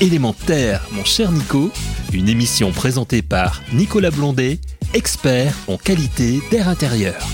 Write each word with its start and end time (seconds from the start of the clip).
Élémentaire, 0.00 0.88
mon 0.90 1.04
cher 1.04 1.30
Nico, 1.30 1.70
une 2.12 2.28
émission 2.28 2.72
présentée 2.72 3.22
par 3.22 3.62
Nicolas 3.72 4.10
Blondet, 4.10 4.58
expert 4.92 5.56
en 5.68 5.76
qualité 5.78 6.40
d'air 6.50 6.68
intérieur. 6.68 7.24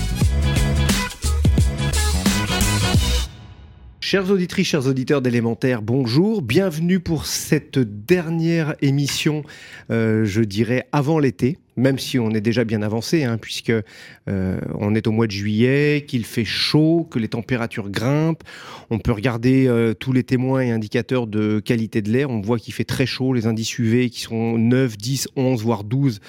Chers 3.99 4.29
auditrices, 4.29 4.67
chers 4.67 4.85
auditeurs 4.85 5.23
d'élémentaire, 5.23 5.81
bonjour, 5.81 6.43
bienvenue 6.43 6.99
pour 6.99 7.25
cette 7.25 7.79
dernière 7.79 8.75
émission, 8.83 9.41
euh, 9.89 10.25
je 10.25 10.41
dirais, 10.41 10.87
avant 10.91 11.17
l'été 11.17 11.57
même 11.77 11.97
si 11.97 12.19
on 12.19 12.31
est 12.31 12.41
déjà 12.41 12.63
bien 12.63 12.81
avancé, 12.81 13.23
hein, 13.23 13.37
puisque 13.37 13.71
euh, 13.71 14.59
on 14.75 14.93
est 14.93 15.07
au 15.07 15.11
mois 15.11 15.27
de 15.27 15.31
juillet, 15.31 16.05
qu'il 16.07 16.25
fait 16.25 16.45
chaud, 16.45 17.07
que 17.09 17.19
les 17.19 17.29
températures 17.29 17.89
grimpent. 17.89 18.43
On 18.89 18.99
peut 18.99 19.11
regarder 19.11 19.67
euh, 19.67 19.93
tous 19.93 20.11
les 20.11 20.23
témoins 20.23 20.61
et 20.61 20.71
indicateurs 20.71 21.27
de 21.27 21.59
qualité 21.59 22.01
de 22.01 22.11
l'air. 22.11 22.29
On 22.29 22.41
voit 22.41 22.59
qu'il 22.59 22.73
fait 22.73 22.83
très 22.83 23.05
chaud, 23.05 23.33
les 23.33 23.47
indices 23.47 23.77
UV 23.79 24.09
qui 24.09 24.21
sont 24.21 24.57
9, 24.57 24.97
10, 24.97 25.29
11, 25.35 25.61
voire 25.63 25.83
12 25.83 26.19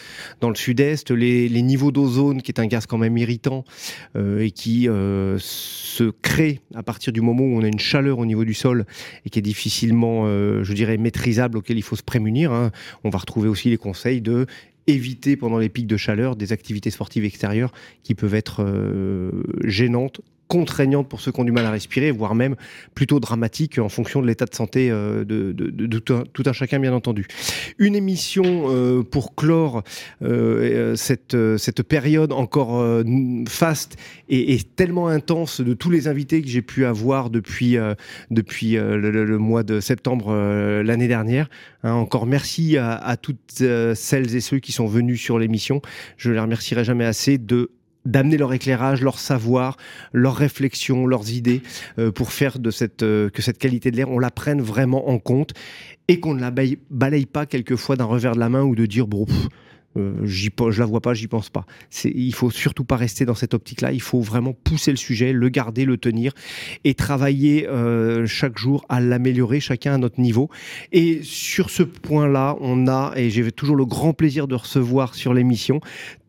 dans 0.40 0.48
le 0.48 0.54
sud-est. 0.54 1.10
Les, 1.10 1.62
niveaux 1.62 1.92
d'ozone, 1.92 2.42
qui 2.42 2.50
est 2.50 2.60
un 2.60 2.66
gaz 2.66 2.86
quand 2.86 2.98
même 2.98 3.16
irritant 3.16 3.64
euh, 4.16 4.40
et 4.40 4.50
qui 4.50 4.84
se 4.84 6.10
crée 6.22 6.60
à 6.74 6.82
partir 6.82 7.12
du 7.12 7.20
moment 7.20 7.44
où 7.44 7.56
on 7.56 7.62
a 7.62 7.68
une 7.68 7.78
chaleur 7.78 8.18
au 8.18 8.26
niveau 8.26 8.44
du 8.44 8.54
sol 8.54 8.84
et 9.24 9.30
qui 9.30 9.38
est 9.38 9.42
difficilement, 9.42 10.26
je 10.26 10.72
dirais, 10.72 10.96
maîtrisable, 10.96 11.58
auquel 11.58 11.78
il 11.78 11.82
faut 11.82 11.96
se 11.96 12.02
prémunir. 12.02 12.52
Hein. 12.52 12.72
On 13.04 13.10
va 13.10 13.18
retrouver 13.18 13.48
aussi 13.48 13.70
les 13.70 13.76
conseils 13.76 14.20
de 14.20 14.46
éviter 14.86 15.36
pendant 15.36 15.58
les 15.58 15.68
pics 15.68 15.86
de 15.86 15.96
chaleur 15.96 16.36
des 16.36 16.52
activités 16.52 16.90
sportives 16.90 17.24
extérieures 17.24 17.72
qui 18.02 18.14
peuvent 18.14 18.34
être 18.34 18.62
euh, 18.62 19.30
gênantes 19.64 20.20
contraignante 20.52 21.08
pour 21.08 21.22
ceux 21.22 21.32
qui 21.32 21.40
ont 21.40 21.44
du 21.44 21.50
mal 21.50 21.64
à 21.64 21.70
respirer, 21.70 22.10
voire 22.10 22.34
même 22.34 22.56
plutôt 22.94 23.20
dramatique 23.20 23.78
en 23.78 23.88
fonction 23.88 24.20
de 24.20 24.26
l'état 24.26 24.44
de 24.44 24.54
santé 24.54 24.90
euh, 24.90 25.24
de, 25.24 25.98
tout, 25.98 26.42
un, 26.44 26.52
chacun, 26.52 26.78
bien 26.78 26.92
entendu. 26.92 27.26
Une 27.78 27.96
émission 27.96 28.66
euh, 28.66 29.02
pour 29.02 29.34
clore 29.34 29.82
euh, 30.22 30.94
cette, 30.94 31.82
période 31.88 32.32
encore 32.32 32.84
faste 33.48 33.96
et, 34.28 34.58
tellement 34.76 35.08
intense 35.08 35.62
de 35.62 35.72
tous 35.72 35.88
les 35.88 36.06
invités 36.06 36.42
que 36.42 36.48
j'ai 36.48 36.60
pu 36.60 36.84
avoir 36.84 37.30
depuis, 37.30 37.78
depuis 38.30 38.72
le, 38.72 39.38
mois 39.38 39.62
de 39.62 39.80
septembre 39.80 40.34
l'année 40.84 41.08
dernière. 41.08 41.48
Hein, 41.82 41.94
encore 41.94 42.26
merci 42.26 42.76
à, 42.76 42.92
à 42.92 43.16
toutes 43.16 43.64
celles 43.94 44.36
et 44.36 44.40
ceux 44.40 44.58
qui 44.58 44.72
sont 44.72 44.86
venus 44.86 45.18
sur 45.18 45.38
l'émission. 45.38 45.80
Je 46.18 46.28
ne 46.28 46.34
les 46.34 46.40
remercierai 46.40 46.84
jamais 46.84 47.06
assez 47.06 47.38
de 47.38 47.70
d'amener 48.04 48.36
leur 48.36 48.52
éclairage, 48.52 49.02
leur 49.02 49.18
savoir, 49.18 49.76
leurs 50.12 50.36
réflexions, 50.36 51.06
leurs 51.06 51.30
idées 51.30 51.62
euh, 51.98 52.10
pour 52.10 52.32
faire 52.32 52.56
euh, 53.02 53.30
que 53.30 53.42
cette 53.42 53.58
qualité 53.58 53.90
de 53.90 53.96
l'air, 53.96 54.10
on 54.10 54.18
la 54.18 54.30
prenne 54.30 54.60
vraiment 54.60 55.08
en 55.08 55.18
compte 55.18 55.52
et 56.08 56.20
qu'on 56.20 56.34
ne 56.34 56.40
la 56.40 56.50
balaye, 56.90 57.26
pas 57.26 57.46
quelquefois 57.46 57.96
d'un 57.96 58.04
revers 58.04 58.34
de 58.34 58.40
la 58.40 58.48
main 58.48 58.62
ou 58.62 58.74
de 58.74 58.86
dire 58.86 59.06
bon, 59.06 59.26
euh, 59.96 60.14
j'y, 60.24 60.50
je 60.70 60.80
la 60.80 60.86
vois 60.86 61.00
pas, 61.00 61.14
j'y 61.14 61.28
pense 61.28 61.50
pas. 61.50 61.66
Il 62.04 62.34
faut 62.34 62.50
surtout 62.50 62.84
pas 62.84 62.96
rester 62.96 63.24
dans 63.24 63.34
cette 63.34 63.54
optique-là. 63.54 63.92
Il 63.92 64.00
faut 64.00 64.20
vraiment 64.20 64.52
pousser 64.52 64.90
le 64.90 64.96
sujet, 64.96 65.32
le 65.32 65.48
garder, 65.48 65.84
le 65.84 65.96
tenir 65.96 66.32
et 66.84 66.94
travailler 66.94 67.68
euh, 67.68 68.26
chaque 68.26 68.58
jour 68.58 68.84
à 68.88 69.00
l'améliorer, 69.00 69.60
chacun 69.60 69.94
à 69.94 69.98
notre 69.98 70.20
niveau. 70.20 70.48
Et 70.92 71.20
sur 71.22 71.70
ce 71.70 71.82
point-là, 71.82 72.56
on 72.60 72.88
a, 72.88 73.12
et 73.16 73.30
j'ai 73.30 73.50
toujours 73.52 73.76
le 73.76 73.84
grand 73.84 74.12
plaisir 74.12 74.48
de 74.48 74.54
recevoir 74.54 75.14
sur 75.14 75.34
l'émission, 75.34 75.80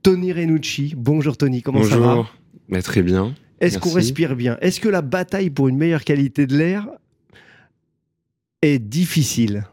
Tony 0.03 0.33
Renucci. 0.33 0.93
Bonjour 0.97 1.37
Tony, 1.37 1.61
comment 1.61 1.83
ça 1.83 1.97
va 1.97 2.27
bah, 2.67 2.81
Très 2.81 3.01
bien. 3.01 3.33
Est-ce 3.61 3.79
qu'on 3.79 3.93
respire 3.93 4.35
bien? 4.35 4.57
Est-ce 4.61 4.81
que 4.81 4.89
la 4.89 5.01
bataille 5.01 5.49
pour 5.49 5.69
une 5.69 5.77
meilleure 5.77 6.03
qualité 6.03 6.45
de 6.45 6.57
l'air 6.57 6.87
est 8.61 8.79
difficile? 8.79 9.65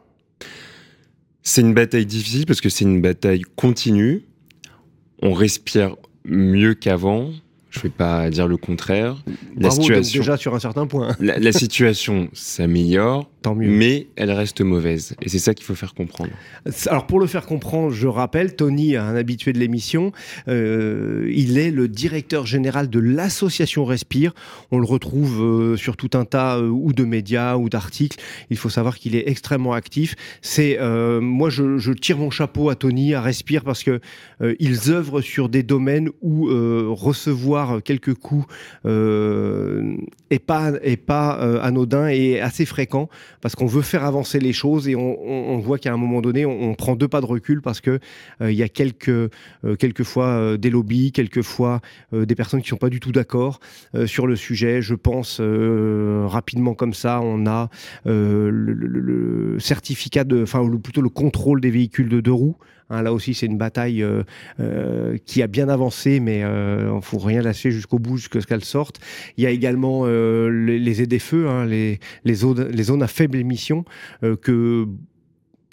C'est 1.42 1.62
une 1.62 1.74
bataille 1.74 2.06
difficile 2.06 2.46
parce 2.46 2.60
que 2.60 2.68
c'est 2.68 2.84
une 2.84 3.02
bataille 3.02 3.42
continue. 3.56 4.22
On 5.20 5.32
respire 5.32 5.96
mieux 6.24 6.74
qu'avant. 6.74 7.30
Je 7.70 7.78
ne 7.78 7.82
vais 7.84 7.91
pas 7.91 8.31
dire 8.31 8.48
le 8.48 8.56
contraire. 8.56 9.16
la 9.56 9.70
situation, 9.70 10.20
déjà 10.20 10.36
sur 10.36 10.54
un 10.54 10.60
certain 10.60 10.86
point. 10.86 11.16
la 11.20 11.53
situation 11.53 12.28
s'améliore, 12.32 13.31
Tant 13.42 13.54
mieux. 13.54 13.70
Mais 13.70 14.08
elle 14.16 14.31
reste 14.32 14.60
mauvaise. 14.60 15.16
Et 15.22 15.31
c'est 15.31 15.38
ça 15.38 15.54
qu'il 15.54 15.64
faut 15.64 15.75
faire 15.75 15.94
comprendre. 15.94 16.31
Alors 16.88 17.06
pour 17.06 17.20
le 17.20 17.26
faire 17.26 17.47
comprendre, 17.47 17.91
je 17.91 18.06
rappelle, 18.06 18.54
Tony, 18.54 18.97
un 18.97 19.14
habitué 19.14 19.54
de 19.54 19.58
l'émission, 19.58 20.12
euh, 20.48 21.31
il 21.34 21.56
est 21.56 21.70
le 21.70 21.88
directeur 21.88 22.44
général 22.44 22.91
de 22.91 22.98
l'association 22.98 23.84
Respire. 23.87 24.34
On 24.70 24.78
le 24.78 24.84
retrouve 24.84 25.42
euh, 25.42 25.76
sur 25.76 25.97
tout 25.97 26.10
un 26.14 26.26
tas 26.26 26.58
euh, 26.58 26.69
ou 26.69 26.92
de 26.92 27.04
médias 27.04 27.56
ou 27.56 27.70
d'articles. 27.70 28.19
Il 28.50 28.58
faut 28.58 28.69
savoir 28.69 28.98
qu'il 28.98 29.16
est 29.16 29.26
extrêmement 29.26 29.72
actif. 29.72 30.16
C'est 30.42 30.78
moi, 31.20 31.50
je, 31.50 31.92
tire 31.92 32.19
mon 32.19 32.31
chapeau 32.31 32.70
à 32.70 32.75
Tony, 32.75 33.14
à 33.14 33.20
Respire, 33.20 33.64
parce 33.64 33.82
que 33.82 34.00
ils 34.58 34.91
œuvrent 34.91 35.20
sur 35.20 35.48
des 35.48 35.62
domaines 35.62 36.10
où 36.20 36.47
recevoir 36.94 37.59
quelques 37.84 38.15
coups 38.15 38.47
est 38.84 40.38
pas 40.38 40.72
est 40.82 40.97
pas 40.97 41.31
anodin 41.60 42.09
et 42.09 42.41
assez 42.41 42.66
fréquent 42.66 43.09
parce 43.41 43.54
qu'on 43.54 43.66
veut 43.66 43.82
faire 43.82 44.04
avancer 44.04 44.38
les 44.38 44.53
choses 44.53 44.88
et 44.88 44.97
on, 44.97 45.59
voit 45.59 45.78
qu'à 45.78 45.93
un 45.93 45.97
moment 45.97 46.20
donné, 46.20 46.47
on, 46.47 46.75
prend 46.75 46.97
deux 46.97 47.09
pas 47.09 47.20
de 47.20 47.26
recul 47.26 47.60
parce 47.62 47.81
que 47.81 47.99
euh, 48.41 48.53
y 48.53 48.62
a 48.62 48.69
quelques, 48.69 49.09
euh, 49.09 49.31
quelquefois 49.78 50.26
euh, 50.26 50.56
des 50.56 50.70
lobbies, 50.70 51.12
quelquefois 51.12 51.81
des 52.12 52.34
personnes 52.34 52.62
qui 52.62 52.69
sont 52.69 52.76
pas 52.76 52.91
du 52.91 53.00
tout 53.00 53.12
d'accord 53.12 53.60
sur 54.06 54.26
le 54.26 54.37
sujet. 54.37 54.82
Je 54.82 54.94
pense 54.94 55.41
rapidement 55.41 56.75
comme 56.75 56.94
ça, 56.94 57.20
on 57.22 57.47
a 57.47 57.69
le, 58.04 59.56
certificat 59.59 60.25
de, 60.25 60.43
enfin 60.43 60.69
plutôt 60.82 61.03
le 61.03 61.09
contrôle 61.09 61.60
des 61.60 61.70
véhicules 61.70 62.09
de 62.09 62.20
deux 62.20 62.32
roues 62.32 62.56
Hein, 62.90 63.02
là 63.02 63.12
aussi, 63.12 63.34
c'est 63.34 63.46
une 63.46 63.56
bataille 63.56 64.02
euh, 64.02 64.24
euh, 64.58 65.16
qui 65.24 65.42
a 65.42 65.46
bien 65.46 65.68
avancé, 65.68 66.20
mais 66.20 66.40
il 66.40 66.44
euh, 66.44 66.96
ne 66.96 67.00
faut 67.00 67.18
rien 67.18 67.40
lâcher 67.40 67.70
jusqu'au 67.70 67.98
bout, 67.98 68.16
jusqu'à 68.16 68.40
ce 68.40 68.46
qu'elle 68.46 68.64
sorte. 68.64 69.00
Il 69.36 69.44
y 69.44 69.46
a 69.46 69.50
également 69.50 70.06
les, 70.06 70.78
les 70.78 71.02
aides-feux, 71.02 71.48
hein, 71.48 71.64
les, 71.64 72.00
les, 72.24 72.34
zones, 72.34 72.68
les 72.68 72.82
zones 72.82 73.02
à 73.02 73.06
faible 73.06 73.38
émission, 73.38 73.84
que 74.42 74.86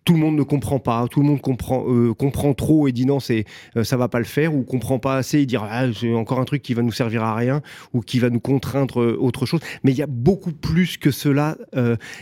tout 0.08 0.14
le 0.14 0.20
monde 0.20 0.38
ne 0.38 0.44
comprend 0.44 0.80
pas, 0.80 1.06
tout 1.10 1.20
le 1.20 1.26
monde 1.26 1.42
comprend, 1.42 1.84
euh, 1.86 2.14
comprend 2.14 2.54
trop 2.54 2.88
et 2.88 2.94
dit 2.94 3.06
non, 3.06 3.20
c'est 3.20 3.44
euh, 3.76 3.84
ça 3.84 3.98
va 3.98 4.08
pas 4.08 4.20
le 4.20 4.26
faire, 4.26 4.56
ou 4.56 4.64
comprend 4.64 5.00
pas 5.00 5.18
assez 5.18 5.40
et 5.40 5.46
dire 5.46 5.68
ah, 5.70 5.92
c'est 5.92 6.14
encore 6.14 6.40
un 6.40 6.46
truc 6.46 6.62
qui 6.62 6.74
va 6.74 6.82
nous 6.82 6.94
servir 6.94 7.24
à 7.24 7.36
rien 7.36 7.62
ou 7.94 8.00
qui 8.00 8.20
va 8.20 8.30
nous 8.30 8.40
contraindre 8.40 9.02
euh, 9.02 9.18
autre 9.20 9.46
chose. 9.46 9.60
Mais 9.84 9.92
il 9.92 9.98
y 9.98 10.02
a 10.02 10.08
beaucoup 10.08 10.54
plus 10.54 10.96
que 10.96 11.12
cela 11.12 11.58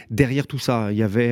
derrière 0.10 0.48
tout 0.48 0.58
ça. 0.58 0.92
Il 0.92 0.98
y 0.98 1.04
avait 1.04 1.32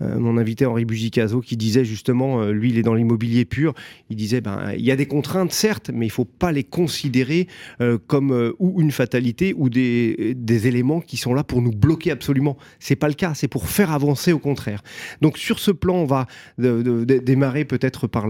mon 0.00 0.38
invité 0.38 0.64
Henri 0.64 0.84
Bugicazo 0.84 1.40
qui 1.40 1.56
disait 1.56 1.84
justement, 1.84 2.46
lui 2.46 2.70
il 2.70 2.78
est 2.78 2.82
dans 2.82 2.94
l'immobilier 2.94 3.44
pur, 3.44 3.74
il 4.08 4.16
disait 4.16 4.40
ben 4.40 4.72
il 4.76 4.84
y 4.84 4.90
a 4.90 4.96
des 4.96 5.06
contraintes 5.06 5.52
certes, 5.52 5.90
mais 5.92 6.06
il 6.06 6.10
faut 6.10 6.24
pas 6.24 6.52
les 6.52 6.64
considérer 6.64 7.48
comme 8.06 8.54
ou 8.58 8.80
une 8.80 8.92
fatalité 8.92 9.54
ou 9.56 9.68
des, 9.68 10.34
des 10.36 10.66
éléments 10.66 11.00
qui 11.00 11.16
sont 11.16 11.34
là 11.34 11.44
pour 11.44 11.60
nous 11.60 11.72
bloquer 11.72 12.10
absolument. 12.10 12.56
C'est 12.78 12.96
pas 12.96 13.08
le 13.08 13.14
cas, 13.14 13.34
c'est 13.34 13.48
pour 13.48 13.68
faire 13.68 13.92
avancer 13.92 14.32
au 14.32 14.38
contraire. 14.38 14.82
Donc 15.20 15.38
sur 15.38 15.58
ce 15.58 15.70
plan, 15.82 15.96
on 15.96 16.06
va 16.06 16.26
démarrer 16.58 17.66
peut-être 17.66 18.06
par 18.06 18.22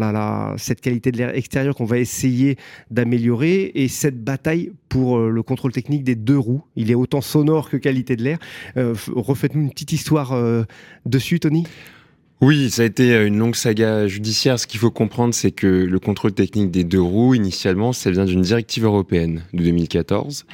cette 0.58 0.80
qualité 0.80 1.12
de 1.12 1.18
l'air 1.18 1.36
extérieur 1.36 1.74
qu'on 1.76 1.84
va 1.84 1.98
essayer 1.98 2.56
d'améliorer 2.90 3.70
et 3.74 3.88
cette 3.88 4.24
bataille 4.24 4.72
pour 4.88 5.18
euh, 5.18 5.30
le 5.30 5.42
contrôle 5.42 5.72
technique 5.72 6.02
des 6.02 6.14
deux 6.14 6.38
roues. 6.38 6.62
Il 6.74 6.90
est 6.90 6.94
autant 6.94 7.20
sonore 7.20 7.70
que 7.70 7.76
qualité 7.76 8.16
de 8.16 8.24
l'air. 8.24 8.38
Euh, 8.76 8.94
refaites-nous 9.14 9.62
une 9.62 9.70
petite 9.70 9.92
histoire 9.92 10.32
euh, 10.32 10.64
dessus, 11.06 11.40
Tony. 11.40 11.66
Oui, 12.40 12.70
ça 12.70 12.82
a 12.82 12.84
été 12.86 13.14
une 13.24 13.38
longue 13.38 13.54
saga 13.54 14.08
judiciaire. 14.08 14.58
Ce 14.58 14.66
qu'il 14.66 14.80
faut 14.80 14.90
comprendre, 14.90 15.32
c'est 15.32 15.52
que 15.52 15.66
le 15.66 15.98
contrôle 16.00 16.32
technique 16.32 16.70
des 16.70 16.82
deux 16.82 17.00
roues, 17.00 17.34
initialement, 17.34 17.92
ça 17.92 18.10
vient 18.10 18.24
d'une 18.24 18.42
directive 18.42 18.84
européenne 18.84 19.42
de 19.52 19.62
2014 19.62 20.46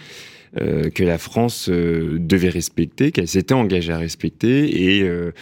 euh, 0.56 0.88
que 0.88 1.04
la 1.04 1.18
France 1.18 1.68
euh, 1.68 2.16
devait 2.18 2.48
respecter, 2.48 3.12
qu'elle 3.12 3.28
s'était 3.28 3.52
engagée 3.52 3.92
à 3.92 3.98
respecter 3.98 4.96
et 4.96 5.02
euh, 5.02 5.32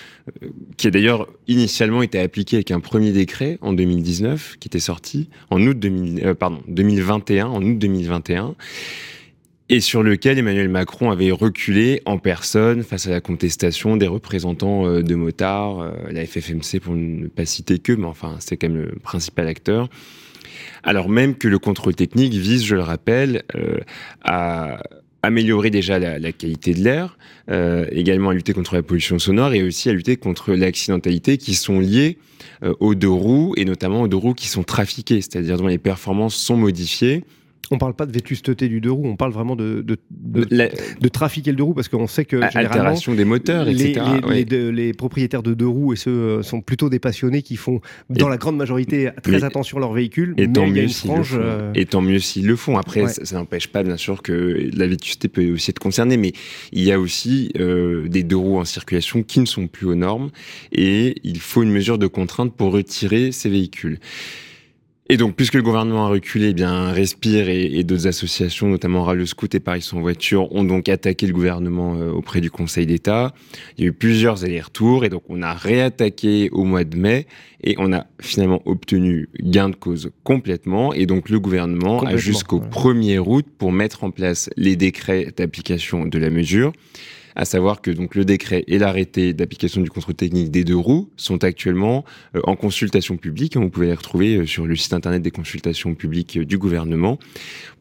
qui 0.76 0.88
a 0.88 0.90
d'ailleurs 0.90 1.28
initialement 1.46 2.02
été 2.02 2.18
appliquée 2.18 2.56
avec 2.56 2.72
un 2.72 2.80
premier 2.80 3.12
décret 3.12 3.58
en 3.60 3.72
2019 3.72 4.56
qui 4.58 4.66
était 4.66 4.80
sorti 4.80 5.28
en 5.50 5.64
août 5.64 5.78
2000, 5.78 6.34
pardon 6.34 6.60
2021 6.66 7.46
en 7.46 7.62
août 7.62 7.78
2021 7.78 8.56
et 9.68 9.78
sur 9.78 10.02
lequel 10.02 10.38
Emmanuel 10.38 10.68
Macron 10.68 11.12
avait 11.12 11.30
reculé 11.30 12.02
en 12.04 12.18
personne 12.18 12.82
face 12.82 13.06
à 13.06 13.10
la 13.10 13.20
contestation 13.20 13.96
des 13.96 14.08
représentants 14.08 15.00
de 15.00 15.14
motards, 15.14 15.92
la 16.10 16.24
FFMC 16.24 16.80
pour 16.80 16.94
ne 16.94 17.26
pas 17.28 17.46
citer 17.46 17.78
que, 17.78 17.92
mais 17.92 18.06
enfin 18.06 18.36
c'est 18.38 18.56
quand 18.56 18.68
même 18.68 18.82
le 18.82 18.98
principal 19.00 19.46
acteur 19.48 19.88
alors 20.82 21.08
même 21.08 21.34
que 21.34 21.48
le 21.48 21.58
contrôle 21.58 21.94
technique 21.94 22.32
vise, 22.32 22.64
je 22.64 22.74
le 22.74 22.82
rappelle, 22.82 23.42
euh, 23.54 23.78
à 24.22 24.78
améliorer 25.22 25.70
déjà 25.70 25.98
la, 25.98 26.32
qualité 26.32 26.72
de 26.72 26.82
l'air, 26.82 27.18
euh, 27.50 27.86
également 27.90 28.30
à 28.30 28.34
lutter 28.34 28.52
contre 28.52 28.74
la 28.74 28.82
pollution 28.82 29.18
sonore 29.18 29.52
et 29.54 29.62
aussi 29.62 29.90
à 29.90 29.92
lutter 29.92 30.16
contre 30.16 30.52
l'accidentalité 30.52 31.36
qui 31.36 31.54
sont 31.54 31.80
liées 31.80 32.18
euh, 32.62 32.74
aux 32.80 32.94
deux 32.94 33.08
roues 33.08 33.52
et 33.56 33.64
notamment 33.64 34.02
aux 34.02 34.08
deux 34.08 34.16
roues 34.16 34.34
qui 34.34 34.48
sont 34.48 34.62
trafiquées, 34.62 35.20
c'est-à-dire 35.20 35.56
dont 35.56 35.66
les 35.66 35.78
performances 35.78 36.36
sont 36.36 36.56
modifiées 36.56 37.24
On 37.70 37.78
parle 37.78 37.94
pas 37.94 38.06
de 38.06 38.12
vétusteté 38.12 38.68
du 38.68 38.80
deux 38.80 38.90
roues, 38.90 39.06
on 39.06 39.16
parle 39.16 39.32
vraiment 39.32 39.56
de, 39.56 39.82
de, 39.82 39.96
de, 40.10 41.08
trafiquer 41.08 41.50
le 41.50 41.56
deux 41.56 41.62
roues 41.62 41.74
parce 41.74 41.88
qu'on 41.88 42.06
sait 42.06 42.24
que 42.24 42.36
altération 42.36 43.14
des 43.14 43.24
moteurs, 43.24 43.68
etc. 43.68 44.00
Les, 44.50 44.92
propriétaires 44.92 45.42
de 45.42 45.54
deux 45.54 45.66
roues 45.66 45.92
et 45.92 45.96
ceux 45.96 46.10
euh, 46.10 46.42
sont 46.42 46.60
plutôt 46.60 46.88
des 46.88 46.98
passionnés 46.98 47.42
qui 47.42 47.56
font 47.56 47.80
dans 48.08 48.28
la 48.28 48.36
grande 48.36 48.56
majorité 48.56 49.10
très 49.22 49.44
attention 49.44 49.78
à 49.78 49.80
leur 49.80 49.92
véhicule. 49.92 50.34
Et 50.38 50.50
tant 50.50 50.66
mieux 50.66 50.88
s'ils 50.88 51.10
le. 51.10 51.22
Euh, 51.34 51.72
le 52.46 52.56
font. 52.56 52.78
Après, 52.78 53.08
ça, 53.08 53.36
n'empêche 53.36 53.68
pas 53.68 53.82
bien 53.82 53.96
sûr 53.96 54.22
que 54.22 54.70
la 54.74 54.86
vétusté 54.86 55.28
peut 55.28 55.52
aussi 55.52 55.70
être 55.70 55.78
concernée, 55.78 56.16
mais 56.16 56.32
il 56.72 56.82
y 56.82 56.92
a 56.92 57.00
aussi 57.00 57.50
euh, 57.58 58.08
des 58.08 58.22
deux 58.22 58.36
roues 58.36 58.58
en 58.58 58.64
circulation 58.64 59.22
qui 59.22 59.40
ne 59.40 59.46
sont 59.46 59.66
plus 59.66 59.86
aux 59.86 59.94
normes 59.94 60.30
et 60.72 61.16
il 61.24 61.40
faut 61.40 61.62
une 61.62 61.70
mesure 61.70 61.98
de 61.98 62.06
contrainte 62.06 62.54
pour 62.54 62.72
retirer 62.72 63.32
ces 63.32 63.48
véhicules. 63.48 63.98
Et 65.08 65.16
donc, 65.16 65.36
puisque 65.36 65.54
le 65.54 65.62
gouvernement 65.62 66.06
a 66.06 66.08
reculé, 66.08 66.48
eh 66.48 66.52
bien 66.52 66.90
Respire 66.90 67.48
et, 67.48 67.84
d'autres 67.84 68.08
associations, 68.08 68.66
notamment 68.68 69.04
Râle 69.04 69.24
Scout 69.26 69.54
et 69.54 69.60
Paris 69.60 69.82
sans 69.82 70.00
voiture, 70.00 70.52
ont 70.52 70.64
donc 70.64 70.88
attaqué 70.88 71.28
le 71.28 71.32
gouvernement 71.32 71.94
euh, 71.94 72.10
auprès 72.10 72.40
du 72.40 72.50
Conseil 72.50 72.86
d'État. 72.86 73.32
Il 73.78 73.84
y 73.84 73.86
a 73.86 73.90
eu 73.90 73.92
plusieurs 73.92 74.44
allers-retours 74.44 75.04
et 75.04 75.08
donc 75.08 75.22
on 75.28 75.42
a 75.42 75.54
réattaqué 75.54 76.50
au 76.50 76.64
mois 76.64 76.82
de 76.82 76.96
mai 76.96 77.26
et 77.62 77.76
on 77.78 77.92
a 77.92 78.06
finalement 78.20 78.62
obtenu 78.64 79.28
gain 79.40 79.68
de 79.68 79.76
cause 79.76 80.10
complètement. 80.24 80.92
Et 80.92 81.06
donc 81.06 81.28
le 81.28 81.38
gouvernement 81.38 82.00
a 82.02 82.16
jusqu'au 82.16 82.58
1er 82.58 83.18
août 83.18 83.46
pour 83.58 83.70
mettre 83.70 84.02
en 84.02 84.10
place 84.10 84.50
les 84.56 84.74
décrets 84.74 85.32
d'application 85.36 86.06
de 86.06 86.18
la 86.18 86.30
mesure 86.30 86.72
à 87.36 87.44
savoir 87.44 87.82
que 87.82 87.90
donc 87.90 88.14
le 88.14 88.24
décret 88.24 88.64
et 88.66 88.78
l'arrêté 88.78 89.34
d'application 89.34 89.82
du 89.82 89.90
contrôle 89.90 90.14
technique 90.14 90.50
des 90.50 90.64
deux 90.64 90.76
roues 90.76 91.10
sont 91.16 91.44
actuellement 91.44 92.04
euh, 92.34 92.40
en 92.44 92.56
consultation 92.56 93.18
publique. 93.18 93.56
Vous 93.56 93.68
pouvez 93.68 93.86
les 93.86 93.94
retrouver 93.94 94.36
euh, 94.36 94.46
sur 94.46 94.66
le 94.66 94.74
site 94.74 94.94
internet 94.94 95.22
des 95.22 95.30
consultations 95.30 95.94
publiques 95.94 96.38
euh, 96.38 96.44
du 96.46 96.56
gouvernement 96.56 97.18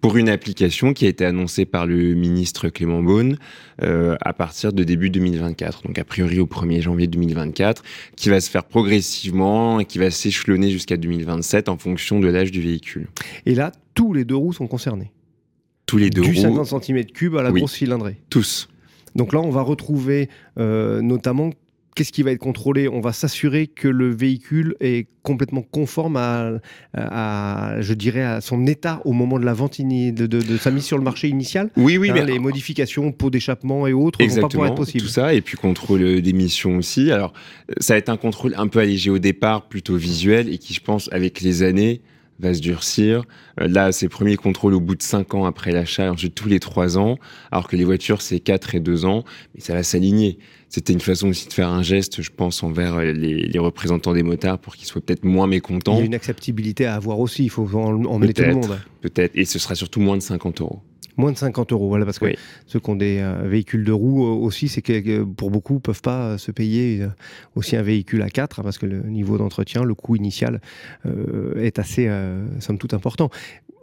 pour 0.01 0.17
une 0.17 0.27
application 0.27 0.93
qui 0.93 1.05
a 1.05 1.09
été 1.09 1.25
annoncée 1.25 1.65
par 1.65 1.85
le 1.85 2.13
ministre 2.13 2.69
Clément 2.69 3.01
Beaune 3.01 3.37
à 3.79 4.33
partir 4.33 4.71
de 4.71 4.83
début 4.83 5.09
2024. 5.09 5.81
Donc 5.83 5.97
a 5.97 6.03
priori 6.03 6.39
au 6.39 6.45
1er 6.45 6.81
janvier 6.81 7.07
2024, 7.07 7.81
qui 8.15 8.29
va 8.29 8.39
se 8.39 8.51
faire 8.51 8.65
progressivement 8.65 9.79
et 9.79 9.85
qui 9.85 9.97
va 9.97 10.11
s'échelonner 10.11 10.69
jusqu'à 10.69 10.97
2027 10.97 11.69
en 11.69 11.77
fonction 11.77 12.19
de 12.19 12.27
l'âge 12.27 12.51
du 12.51 12.61
véhicule. 12.61 13.07
Et 13.47 13.55
là, 13.55 13.71
tous 13.95 14.13
les 14.13 14.25
deux 14.25 14.35
roues 14.35 14.53
sont 14.53 14.67
concernés 14.67 15.11
tous 15.87 15.97
les 15.97 16.09
deux 16.09 16.21
du 16.21 16.29
roues. 16.31 16.65
50 16.65 16.83
cm3 16.83 17.39
à 17.39 17.43
la 17.43 17.51
grosse 17.51 17.73
cylindrée. 17.73 18.17
Tous. 18.29 18.67
Donc 19.15 19.33
là, 19.33 19.39
on 19.39 19.49
va 19.49 19.61
retrouver 19.61 20.29
euh, 20.59 21.01
notamment 21.01 21.51
qu'est-ce 21.95 22.11
qui 22.11 22.21
va 22.21 22.31
être 22.31 22.39
contrôlé? 22.39 22.87
On 22.87 22.99
va 22.99 23.13
s'assurer 23.13 23.67
que 23.67 23.87
le 23.87 24.13
véhicule 24.13 24.75
est 24.81 25.07
complètement 25.23 25.61
conforme 25.63 26.17
à, 26.17 26.59
je 27.79 27.93
dirais, 27.93 28.21
à 28.21 28.41
son 28.41 28.67
état 28.67 29.01
au 29.05 29.13
moment 29.13 29.39
de 29.39 29.45
la 29.45 29.53
vente 29.53 29.81
de, 29.81 30.57
sa 30.57 30.71
mise 30.71 30.83
sur 30.83 30.97
le 30.97 31.03
marché 31.03 31.29
initial. 31.29 31.69
Oui, 31.77 31.97
oui, 31.97 32.09
hein, 32.09 32.13
mais 32.13 32.25
les 32.25 32.37
modifications, 32.37 33.11
pot 33.11 33.29
d'échappement 33.29 33.87
et 33.87 33.93
autres 33.93 34.21
ne 34.21 34.27
vont 34.27 34.41
pas 34.41 34.47
pouvoir 34.49 34.69
être 34.69 34.75
possibles. 34.75 35.05
Tout 35.05 35.09
ça, 35.09 35.33
et 35.33 35.41
puis 35.41 35.57
contrôle 35.57 36.21
d'émission 36.21 36.77
aussi. 36.77 37.11
Alors, 37.11 37.33
ça 37.79 37.93
va 37.93 37.97
être 37.97 38.09
un 38.09 38.17
contrôle 38.17 38.53
un 38.57 38.67
peu 38.67 38.79
allégé 38.79 39.09
au 39.09 39.17
départ, 39.17 39.67
plutôt 39.67 39.95
visuel, 39.95 40.53
et 40.53 40.57
qui, 40.57 40.73
je 40.73 40.81
pense, 40.81 41.09
avec 41.13 41.41
les 41.41 41.63
années, 41.63 42.01
va 42.39 42.53
se 42.53 42.61
durcir. 42.61 43.23
Euh, 43.59 43.67
là, 43.67 43.91
c'est 43.91 44.09
premier 44.09 44.35
contrôle 44.35 44.73
au 44.73 44.79
bout 44.79 44.95
de 44.95 45.01
5 45.01 45.33
ans 45.33 45.45
après 45.45 45.71
l'achat, 45.71 46.11
ensuite 46.11 46.35
tous 46.35 46.47
les 46.47 46.59
3 46.59 46.97
ans, 46.97 47.17
alors 47.51 47.67
que 47.67 47.75
les 47.75 47.85
voitures, 47.85 48.21
c'est 48.21 48.39
4 48.39 48.75
et 48.75 48.79
2 48.79 49.05
ans, 49.05 49.23
mais 49.53 49.61
ça 49.61 49.73
va 49.73 49.83
s'aligner. 49.83 50.37
C'était 50.69 50.93
une 50.93 51.01
façon 51.01 51.29
aussi 51.29 51.47
de 51.47 51.53
faire 51.53 51.69
un 51.69 51.83
geste, 51.83 52.21
je 52.21 52.31
pense, 52.35 52.63
envers 52.63 52.95
euh, 52.95 53.11
les, 53.13 53.59
représentants 53.59 54.13
des 54.13 54.23
motards 54.23 54.59
pour 54.59 54.75
qu'ils 54.75 54.87
soient 54.87 55.01
peut-être 55.01 55.23
moins 55.23 55.47
mécontents. 55.47 55.95
Il 55.95 55.99
y 55.99 56.03
a 56.03 56.05
une 56.05 56.15
acceptabilité 56.15 56.85
à 56.85 56.95
avoir 56.95 57.19
aussi, 57.19 57.45
il 57.45 57.49
faut 57.49 57.67
emmener 57.73 58.33
tout 58.33 58.41
le 58.41 58.53
monde. 58.53 58.79
Peut-être, 59.01 59.31
et 59.35 59.45
ce 59.45 59.59
sera 59.59 59.75
surtout 59.75 60.01
moins 60.01 60.17
de 60.17 60.21
50 60.21 60.61
euros. 60.61 60.81
Moins 61.17 61.31
de 61.31 61.37
50 61.37 61.71
euros, 61.71 61.87
voilà, 61.87 62.05
parce 62.05 62.19
que 62.19 62.33
ceux 62.65 62.79
qui 62.79 62.89
ont 62.89 62.95
des 62.95 63.19
euh, 63.19 63.47
véhicules 63.47 63.83
de 63.83 63.91
roues 63.91 64.25
euh, 64.25 64.35
aussi, 64.35 64.67
c'est 64.67 64.81
que 64.81 64.93
euh, 64.93 65.25
pour 65.25 65.49
beaucoup, 65.49 65.79
peuvent 65.79 66.01
pas 66.01 66.37
se 66.37 66.51
payer 66.51 67.05
aussi 67.55 67.75
un 67.75 67.81
véhicule 67.81 68.21
à 68.21 68.29
4, 68.29 68.59
hein, 68.59 68.63
parce 68.63 68.77
que 68.77 68.85
le 68.85 69.01
niveau 69.03 69.37
d'entretien, 69.37 69.83
le 69.83 69.95
coût 69.95 70.15
initial 70.15 70.61
est 71.57 71.79
assez, 71.79 72.09
somme 72.59 72.77
toute, 72.77 72.93
important 72.93 73.29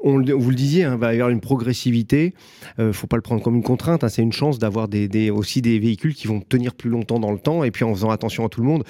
vous 0.04 0.50
le 0.50 0.54
disiez, 0.54 0.84
hein, 0.84 0.94
il 0.94 1.00
va 1.00 1.12
y 1.12 1.16
avoir 1.16 1.30
une 1.30 1.40
progressivité. 1.40 2.34
ne 2.78 2.84
euh, 2.84 2.92
faut 2.92 3.06
pas 3.06 3.16
le 3.16 3.22
prendre 3.22 3.42
comme 3.42 3.54
une 3.54 3.62
contrainte. 3.62 4.04
Hein, 4.04 4.08
c'est 4.08 4.22
une 4.22 4.32
chance 4.32 4.58
d'avoir 4.58 4.88
des, 4.88 5.30
aussi 5.30 5.62
des 5.62 5.78
véhicules 5.78 6.14
qui 6.14 6.26
vont 6.26 6.40
tenir 6.40 6.74
plus 6.74 6.90
longtemps 6.90 7.20
dans 7.20 7.32
le 7.32 7.38
temps. 7.38 7.64
Et 7.64 7.70
puis 7.70 7.84
en 7.84 7.94
faisant 7.94 8.10
attention 8.10 8.44
à 8.44 8.48
tout 8.48 8.60
le 8.60 8.66
monde. 8.66 8.84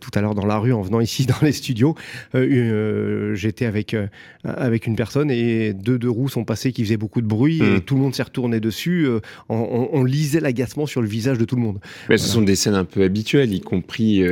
Tout 0.00 0.10
à 0.14 0.20
l'heure 0.20 0.34
dans 0.34 0.46
la 0.46 0.58
rue, 0.58 0.72
en 0.72 0.82
venant 0.82 1.00
ici 1.00 1.26
dans 1.40 1.42
les 1.42 1.52
studios, 1.52 1.94
j'étais 2.32 3.66
avec 3.66 3.96
avec 4.44 4.86
une 4.86 4.96
personne 4.96 5.30
et 5.30 5.72
deux 5.72 5.98
deux 5.98 6.10
roues 6.10 6.28
sont 6.28 6.44
passées 6.44 6.72
qui 6.72 6.84
faisaient 6.84 6.96
beaucoup 6.96 7.20
de 7.20 7.26
bruit 7.26 7.58
et 7.58 7.78
mmh. 7.78 7.80
Tout 7.84 7.94
le 7.94 8.00
monde 8.00 8.14
s'est 8.14 8.22
retourné 8.22 8.60
dessus. 8.60 9.08
On, 9.48 10.04
lisait 10.04 10.40
l'agacement 10.40 10.86
sur 10.86 11.00
le 11.00 11.08
visage 11.08 11.38
de 11.38 11.44
tout 11.44 11.56
le 11.56 11.62
monde. 11.62 11.78
Mais 12.08 12.18
Ce 12.18 12.28
sont 12.28 12.42
des 12.42 12.56
scènes 12.56 12.74
un 12.74 12.84
peu 12.84 13.02
habituelles, 13.02 13.52
y 13.54 13.60
compris 13.60 14.22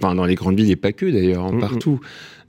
dans 0.00 0.24
les 0.24 0.34
grandes 0.34 0.56
villes 0.56 0.70
et 0.70 0.76
pas 0.76 0.92
que 0.92 1.06
d'ailleurs, 1.06 1.44
hein, 1.44 1.52
mmh, 1.52 1.56
mmh. 1.56 1.60
partout. 1.60 2.00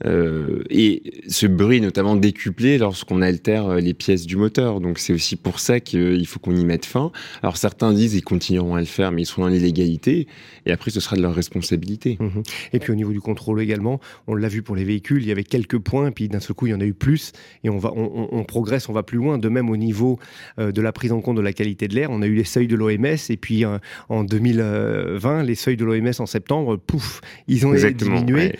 Euh, 0.04 0.62
et 0.68 1.22
ce 1.28 1.46
bruit 1.46 1.80
notamment 1.80 2.16
décuplé 2.16 2.76
lorsqu'on 2.76 3.22
altère 3.22 3.66
euh, 3.66 3.80
les 3.80 3.94
pièces 3.94 4.26
du 4.26 4.36
moteur. 4.36 4.80
Donc 4.80 4.98
c'est 4.98 5.12
aussi 5.12 5.36
pour 5.36 5.58
ça 5.60 5.80
qu'il 5.80 6.26
faut 6.26 6.38
qu'on 6.38 6.54
y 6.54 6.64
mette 6.64 6.84
fin. 6.84 7.12
Alors 7.42 7.56
certains 7.56 7.92
disent 7.92 8.12
qu'ils 8.12 8.24
continueront 8.24 8.74
à 8.74 8.80
le 8.80 8.86
faire, 8.86 9.12
mais 9.12 9.22
ils 9.22 9.26
sont 9.26 9.40
dans 9.40 9.48
l'illégalité. 9.48 10.26
Et 10.66 10.72
après, 10.72 10.90
ce 10.90 11.00
sera 11.00 11.16
de 11.16 11.22
leur 11.22 11.34
responsabilité. 11.34 12.18
Mhm. 12.20 12.42
Et 12.72 12.78
puis 12.80 12.92
au 12.92 12.96
niveau 12.96 13.12
du 13.12 13.20
contrôle 13.20 13.60
également, 13.60 14.00
on 14.26 14.34
l'a 14.34 14.48
vu 14.48 14.62
pour 14.62 14.76
les 14.76 14.84
véhicules, 14.84 15.22
il 15.22 15.28
y 15.28 15.32
avait 15.32 15.44
quelques 15.44 15.78
points, 15.78 16.10
puis 16.10 16.28
d'un 16.28 16.40
seul 16.40 16.54
coup, 16.54 16.66
il 16.66 16.70
y 16.70 16.74
en 16.74 16.80
a 16.80 16.84
eu 16.84 16.94
plus. 16.94 17.32
Et 17.64 17.70
on, 17.70 17.78
va, 17.78 17.92
on, 17.94 18.44
progresse, 18.44 18.88
on 18.88 18.92
va 18.92 19.02
plus 19.02 19.18
loin. 19.18 19.38
De 19.38 19.48
même 19.48 19.70
au 19.70 19.76
niveau 19.76 20.18
euh, 20.18 20.45
de 20.58 20.80
la 20.80 20.92
prise 20.92 21.12
en 21.12 21.20
compte 21.20 21.36
de 21.36 21.42
la 21.42 21.52
qualité 21.52 21.88
de 21.88 21.94
l'air, 21.94 22.10
on 22.10 22.22
a 22.22 22.26
eu 22.26 22.34
les 22.34 22.44
seuils 22.44 22.68
de 22.68 22.76
l'OMS. 22.76 23.16
Et 23.28 23.36
puis 23.36 23.64
en 24.08 24.24
2020, 24.24 25.42
les 25.42 25.54
seuils 25.54 25.76
de 25.76 25.84
l'OMS 25.84 26.12
en 26.18 26.26
septembre, 26.26 26.76
pouf, 26.76 27.20
ils 27.48 27.66
ont 27.66 27.74
diminué 27.74 28.52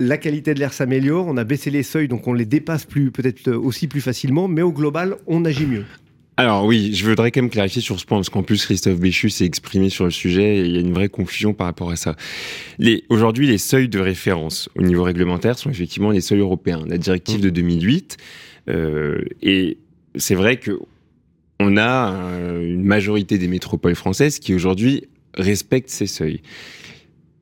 la 0.00 0.18
qualité 0.18 0.54
de 0.54 0.58
l'air 0.58 0.72
s'améliore, 0.72 1.26
on 1.26 1.36
a 1.36 1.44
baissé 1.44 1.70
les 1.70 1.82
seuils, 1.82 2.08
donc 2.08 2.26
on 2.26 2.32
les 2.32 2.46
dépasse 2.46 2.84
plus 2.84 3.10
peut-être 3.10 3.52
aussi 3.52 3.86
plus 3.86 4.00
facilement, 4.00 4.48
mais 4.48 4.62
au 4.62 4.72
global, 4.72 5.16
on 5.26 5.44
agit 5.44 5.66
mieux. 5.66 5.84
Alors 6.36 6.64
oui, 6.64 6.92
je 6.94 7.08
voudrais 7.08 7.30
quand 7.30 7.42
même 7.42 7.50
clarifier 7.50 7.80
sur 7.80 8.00
ce 8.00 8.04
point, 8.04 8.18
parce 8.18 8.28
qu'en 8.28 8.42
plus 8.42 8.64
Christophe 8.64 8.98
Béchu 8.98 9.30
s'est 9.30 9.44
exprimé 9.44 9.88
sur 9.88 10.04
le 10.04 10.10
sujet 10.10 10.56
et 10.56 10.60
il 10.64 10.72
y 10.72 10.76
a 10.78 10.80
une 10.80 10.92
vraie 10.92 11.08
confusion 11.08 11.54
par 11.54 11.68
rapport 11.68 11.90
à 11.90 11.96
ça. 11.96 12.16
Aujourd'hui, 13.08 13.46
les 13.46 13.58
seuils 13.58 13.88
de 13.88 14.00
référence 14.00 14.68
au 14.76 14.82
niveau 14.82 15.04
réglementaire 15.04 15.56
sont 15.56 15.70
effectivement 15.70 16.10
les 16.10 16.20
seuils 16.20 16.40
européens, 16.40 16.82
la 16.88 16.98
directive 16.98 17.40
de 17.40 17.50
2008. 17.50 18.16
Euh, 18.68 19.20
et 19.42 19.78
c'est 20.16 20.34
vrai 20.34 20.56
que 20.56 20.72
on 21.60 21.76
a 21.76 22.08
une 22.60 22.84
majorité 22.84 23.38
des 23.38 23.48
métropoles 23.48 23.94
françaises 23.94 24.38
qui 24.38 24.54
aujourd'hui 24.54 25.04
respectent 25.34 25.90
ces 25.90 26.06
seuils. 26.06 26.42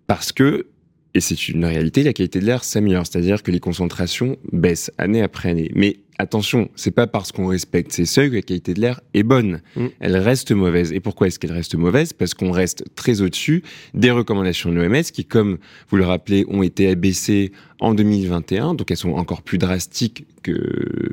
Parce 0.06 0.32
que 0.32 0.66
et 1.14 1.20
c'est 1.20 1.48
une 1.48 1.64
réalité, 1.64 2.02
la 2.02 2.12
qualité 2.12 2.40
de 2.40 2.46
l'air 2.46 2.64
s'améliore, 2.64 3.06
c'est-à-dire 3.06 3.42
que 3.42 3.50
les 3.50 3.60
concentrations 3.60 4.38
baissent 4.50 4.90
année 4.96 5.20
après 5.20 5.50
année. 5.50 5.70
Mais 5.74 5.98
attention, 6.18 6.70
c'est 6.74 6.90
pas 6.90 7.06
parce 7.06 7.32
qu'on 7.32 7.46
respecte 7.48 7.92
ces 7.92 8.06
seuils 8.06 8.30
que 8.30 8.36
la 8.36 8.42
qualité 8.42 8.72
de 8.72 8.80
l'air 8.80 9.02
est 9.12 9.22
bonne. 9.22 9.60
Mm. 9.76 9.86
Elle 10.00 10.16
reste 10.16 10.52
mauvaise. 10.52 10.90
Et 10.92 11.00
pourquoi 11.00 11.26
est-ce 11.26 11.38
qu'elle 11.38 11.52
reste 11.52 11.74
mauvaise? 11.74 12.14
Parce 12.14 12.32
qu'on 12.32 12.50
reste 12.50 12.84
très 12.94 13.20
au-dessus 13.20 13.62
des 13.92 14.10
recommandations 14.10 14.70
de 14.70 14.76
l'OMS 14.76 15.02
qui, 15.02 15.26
comme 15.26 15.58
vous 15.90 15.96
le 15.98 16.04
rappelez, 16.04 16.46
ont 16.48 16.62
été 16.62 16.88
abaissées 16.88 17.52
en 17.78 17.92
2021. 17.92 18.74
Donc 18.74 18.90
elles 18.90 18.96
sont 18.96 19.12
encore 19.12 19.42
plus 19.42 19.58
drastiques 19.58 20.24
que 20.42 20.54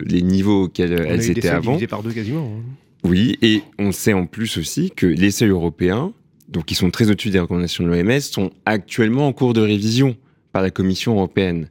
les 0.06 0.22
niveaux 0.22 0.66
auxquels 0.66 0.94
elles 0.94 1.30
étaient 1.30 1.50
avant. 1.50 1.78
par 1.90 2.04
deux 2.04 2.14
quasiment. 2.14 2.54
Hein. 2.58 2.64
Oui, 3.04 3.38
et 3.42 3.64
on 3.78 3.92
sait 3.92 4.14
en 4.14 4.26
plus 4.26 4.58
aussi 4.58 4.92
que 4.92 5.08
les 5.08 5.32
seuils 5.32 5.50
européens 5.50 6.14
donc 6.50 6.66
qui 6.66 6.76
sont 6.76 6.90
très 6.92 7.10
au-dessus 7.10 7.30
des 7.30 7.40
recommandations 7.40 7.84
de 7.84 7.90
l'OMS, 7.90 8.20
sont 8.20 8.52
actuellement 8.66 9.28
en 9.28 9.34
cours 9.34 9.54
de 9.54 9.62
révision 9.62 10.18
par 10.52 10.62
la 10.62 10.72
Commission 10.72 11.14
européenne. 11.14 11.70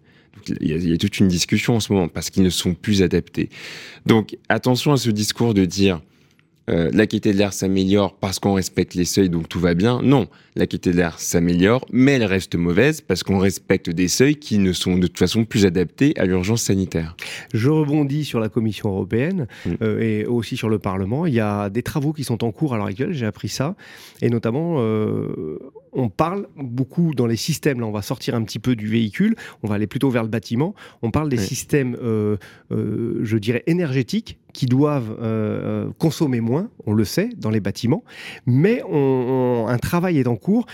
il, 0.61 0.89
y 0.89 0.93
a, 0.93 0.97
toute 0.97 1.19
une 1.19 1.29
discussion 1.29 1.77
en 1.77 1.81
ce 1.81 1.93
moment 1.93 2.09
parce 2.09 2.31
qu'ils 2.31 2.45
ne 2.45 2.51
sont 2.51 2.75
plus 2.75 3.03
adaptés. 3.03 3.51
Donc 4.07 4.37
attention 4.49 4.93
à 4.93 4.97
ce 4.97 5.11
discours 5.11 5.53
de 5.53 5.65
dire 5.65 6.01
euh, 6.69 6.91
la 6.93 7.07
qualité 7.07 7.33
de 7.33 7.39
l'air 7.39 7.53
s'améliore 7.53 8.15
parce 8.17 8.39
qu'on 8.39 8.55
respecte 8.55 8.95
les 8.95 9.05
seuils, 9.05 9.31
donc 9.31 9.49
tout 9.49 9.61
va 9.61 9.75
bien. 9.75 10.01
Non, 10.03 10.27
la 10.57 10.67
qualité 10.67 10.93
de 10.93 10.97
l'air 10.97 11.19
s'améliore, 11.19 11.87
mais 11.93 12.13
elle 12.13 12.25
reste 12.25 12.57
mauvaise 12.57 13.01
parce 13.01 13.23
qu'on 13.23 13.39
respecte 13.39 13.91
des 13.91 14.09
seuils 14.09 14.37
qui 14.37 14.59
ne 14.59 14.73
sont 14.73 14.97
de 14.97 15.07
toute 15.07 15.19
façon 15.19 15.45
plus 15.45 15.67
adaptés 15.67 16.15
à 16.19 16.27
l'urgence 16.27 16.63
sanitaire. 16.63 17.17
Je 17.55 17.69
rebondis 17.69 18.25
sur 18.25 18.41
la 18.41 18.49
Commission 18.49 18.91
européenne 18.91 19.47
mm. 19.67 19.71
euh, 19.83 20.01
et 20.01 20.27
aussi 20.27 20.57
sur 20.57 20.69
le 20.69 20.79
Parlement. 20.79 21.27
Il 21.27 21.35
y 21.35 21.41
a 21.41 21.71
des 21.71 21.83
travaux 21.83 22.13
qui 22.13 22.25
sont 22.25 22.45
en 22.45 22.53
cours 22.53 22.75
à 22.75 22.77
l'heure 22.77 22.87
actuelle, 22.87 23.13
j'ai 23.13 23.27
appris 23.27 23.49
ça, 23.49 23.75
et 24.21 24.29
notamment 24.29 24.77
euh, 24.79 25.59
on 25.93 26.09
parle 26.09 26.47
beaucoup 26.57 27.15
dans 27.15 27.27
les 27.27 27.37
systèmes, 27.37 27.81
là 27.81 27.87
on 27.87 27.93
va 27.93 28.03
sortir 28.03 28.35
un 28.35 28.43
petit 28.43 28.59
peu 28.59 28.77
du 28.77 28.89
véhicule, 28.89 29.37
on 29.63 29.69
va 29.69 29.77
aller 29.77 29.87
plutôt 29.87 30.11
vers 30.11 30.23
le 30.23 30.29
bâtiment, 30.29 30.75
on 31.03 31.11
parle 31.11 31.29
des 31.29 31.39
systèmes, 31.39 31.97
je 32.71 33.37
dirais, 33.37 33.63
énergétiques 33.67 34.39
qui 34.59 34.67
doivent 34.67 35.17
euh, 35.23 35.89
consommer 35.99 36.41
moins, 36.41 36.69
on 36.85 36.93
le 36.93 37.05
sait, 37.05 37.29
dans 37.37 37.51
les 37.51 37.61
bâtiments, 37.61 38.03
mais 38.45 38.83
un 38.83 39.79
travail 39.79 40.19
est 40.19 40.27
en 40.27 40.35
cours 40.35 40.67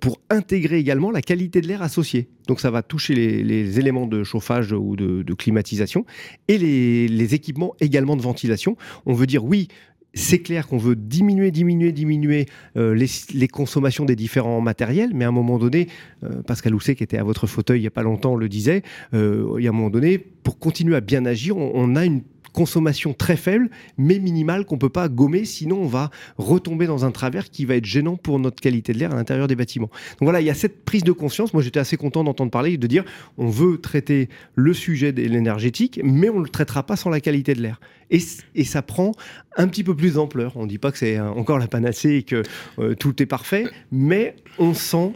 pour 0.00 0.20
intégrer 0.30 0.78
également 0.78 1.10
la 1.10 1.22
qualité 1.22 1.60
de 1.60 1.66
l'air 1.66 1.82
associée. 1.82 2.28
Donc 2.46 2.60
ça 2.60 2.70
va 2.70 2.84
toucher 2.84 3.16
les, 3.16 3.80
éléments 3.80 4.06
de 4.06 4.22
chauffage 4.22 4.70
ou 4.72 4.94
de, 4.94 5.34
climatisation 5.34 6.04
et 6.46 6.56
les, 6.56 7.34
équipements 7.34 7.74
également 7.80 8.14
de 8.14 8.22
ventilation. 8.22 8.76
On 9.06 9.12
veut 9.12 9.26
dire 9.26 9.44
oui, 9.44 9.66
c'est 10.14 10.38
clair 10.38 10.68
qu'on 10.68 10.78
veut 10.78 10.94
diminuer, 10.94 11.50
diminuer, 11.50 11.90
diminuer 11.90 12.46
euh, 12.76 12.94
les, 12.94 13.48
consommations 13.48 14.04
des 14.04 14.14
différents 14.14 14.60
matériels, 14.60 15.10
mais 15.14 15.24
à 15.24 15.28
un 15.28 15.32
moment 15.32 15.58
donné, 15.58 15.88
euh, 16.22 16.42
Pascal 16.42 16.76
Housset, 16.76 16.94
qui 16.94 17.02
était 17.02 17.18
à 17.18 17.24
votre 17.24 17.48
fauteuil 17.48 17.80
il 17.80 17.82
n'y 17.82 17.88
a 17.88 17.90
pas 17.92 18.04
longtemps, 18.04 18.36
le 18.36 18.48
disait, 18.48 18.82
euh, 19.14 19.56
il 19.58 19.64
y 19.64 19.66
a 19.66 19.70
un 19.70 19.74
moment 19.74 19.90
donné, 19.90 20.18
pour 20.18 20.60
continuer 20.60 20.94
à 20.94 21.00
bien 21.00 21.24
agir, 21.26 21.56
on 21.56 21.96
a 21.96 22.04
une 22.04 22.22
consommation 22.52 23.14
très 23.14 23.36
faible, 23.36 23.70
mais 23.98 24.18
minimale, 24.18 24.64
qu'on 24.64 24.76
ne 24.76 24.80
peut 24.80 24.88
pas 24.88 25.08
gommer, 25.08 25.44
sinon 25.44 25.80
on 25.82 25.86
va 25.86 26.10
retomber 26.38 26.86
dans 26.86 27.04
un 27.04 27.10
travers 27.10 27.50
qui 27.50 27.64
va 27.64 27.76
être 27.76 27.84
gênant 27.84 28.16
pour 28.16 28.38
notre 28.38 28.60
qualité 28.60 28.92
de 28.92 28.98
l'air 28.98 29.12
à 29.12 29.16
l'intérieur 29.16 29.46
des 29.46 29.56
bâtiments. 29.56 29.90
Donc 30.12 30.22
voilà, 30.22 30.40
il 30.40 30.46
y 30.46 30.50
a 30.50 30.54
cette 30.54 30.84
prise 30.84 31.04
de 31.04 31.12
conscience. 31.12 31.52
Moi, 31.54 31.62
j'étais 31.62 31.80
assez 31.80 31.96
content 31.96 32.24
d'entendre 32.24 32.50
parler, 32.50 32.76
de 32.76 32.86
dire, 32.86 33.04
on 33.38 33.48
veut 33.48 33.78
traiter 33.78 34.28
le 34.54 34.74
sujet 34.74 35.12
de 35.12 35.22
l'énergétique, 35.22 36.00
mais 36.04 36.28
on 36.28 36.38
ne 36.38 36.44
le 36.44 36.50
traitera 36.50 36.84
pas 36.84 36.96
sans 36.96 37.10
la 37.10 37.20
qualité 37.20 37.54
de 37.54 37.62
l'air. 37.62 37.80
Et, 38.10 38.20
et, 38.54 38.64
ça 38.64 38.82
prend 38.82 39.12
un 39.56 39.68
petit 39.68 39.84
peu 39.84 39.96
plus 39.96 40.14
d'ampleur. 40.14 40.52
On 40.56 40.64
ne 40.64 40.68
dit 40.68 40.78
pas 40.78 40.92
que 40.92 40.98
c'est 40.98 41.18
encore 41.18 41.58
la 41.58 41.66
panacée 41.66 42.16
et 42.16 42.22
que 42.22 42.42
euh, 42.78 42.94
tout 42.94 43.22
est 43.22 43.26
parfait, 43.26 43.64
mais 43.90 44.36
on 44.58 44.74
sent 44.74 45.12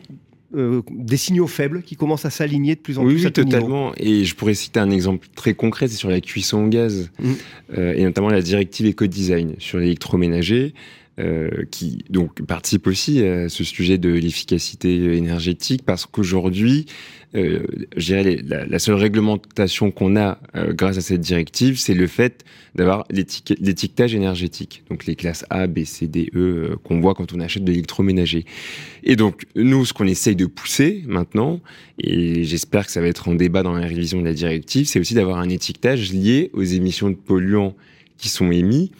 euh, 0.56 0.82
des 0.90 1.16
signaux 1.16 1.46
faibles 1.46 1.82
qui 1.82 1.96
commencent 1.96 2.24
à 2.24 2.30
s'aligner 2.30 2.74
de 2.74 2.80
plus 2.80 2.98
en 2.98 3.04
plus. 3.04 3.24
Oui, 3.24 3.32
totalement. 3.32 3.92
Et 3.96 4.24
je 4.24 4.34
pourrais 4.34 4.54
citer 4.54 4.80
un 4.80 4.90
exemple 4.90 5.28
très 5.34 5.54
concret, 5.54 5.88
c'est 5.88 5.96
sur 5.96 6.10
la 6.10 6.20
cuisson 6.20 6.64
au 6.64 6.68
gaz, 6.68 7.10
mm. 7.18 7.32
euh, 7.76 7.94
et 7.94 8.02
notamment 8.04 8.28
la 8.28 8.40
directive 8.40 8.86
éco-design 8.86 9.54
sur 9.58 9.78
l'électroménager. 9.78 10.74
Euh, 11.18 11.64
qui 11.70 12.04
donc 12.10 12.44
participe 12.44 12.86
aussi 12.86 13.24
à 13.24 13.48
ce 13.48 13.64
sujet 13.64 13.96
de 13.96 14.10
l'efficacité 14.10 15.16
énergétique 15.16 15.82
parce 15.86 16.04
qu'aujourd'hui, 16.04 16.84
euh, 17.34 17.64
dirais 17.96 18.38
la, 18.46 18.78
seule 18.78 18.94
réglementation 18.94 19.90
qu'on 19.90 20.16
a 20.16 20.38
euh, 20.54 20.72
grâce 20.72 20.96
à 20.96 21.00
cette 21.00 21.20
directive, 21.20 21.78
c'est 21.78 21.94
le 21.94 22.06
fait 22.06 22.44
d'avoir 22.74 23.04
l'étiquetage 23.10 24.14
énergétique, 24.14 24.84
donc 24.90 25.06
les 25.06 25.16
classes 25.16 25.44
A, 25.50 25.66
B, 25.66 25.84
C, 25.84 26.06
D, 26.06 26.30
E 26.34 26.38
euh, 26.38 26.76
qu'on 26.84 27.00
voit 27.00 27.14
quand 27.14 27.32
on 27.32 27.40
achète 27.40 27.64
de 27.64 27.72
l'électroménager. 27.72 28.44
Et 29.02 29.16
donc 29.16 29.44
nous, 29.54 29.84
ce 29.84 29.92
qu'on 29.92 30.06
essaye 30.06 30.36
de 30.36 30.46
pousser 30.46 31.02
maintenant, 31.06 31.60
et 31.98 32.44
j'espère 32.44 32.86
que 32.86 32.92
ça 32.92 33.00
va 33.00 33.08
être 33.08 33.28
en 33.28 33.34
débat 33.34 33.62
dans 33.62 33.72
la 33.72 33.86
révision 33.86 34.20
de 34.20 34.24
la 34.26 34.34
directive, 34.34 34.86
c'est 34.86 35.00
aussi 35.00 35.14
d'avoir 35.14 35.38
un 35.38 35.48
étiquetage 35.48 36.12
lié 36.12 36.50
aux 36.52 36.62
émissions 36.62 37.10
de 37.10 37.16
polluants 37.16 37.74
qui 38.18 38.28
sont 38.28 38.50
émis 38.50 38.92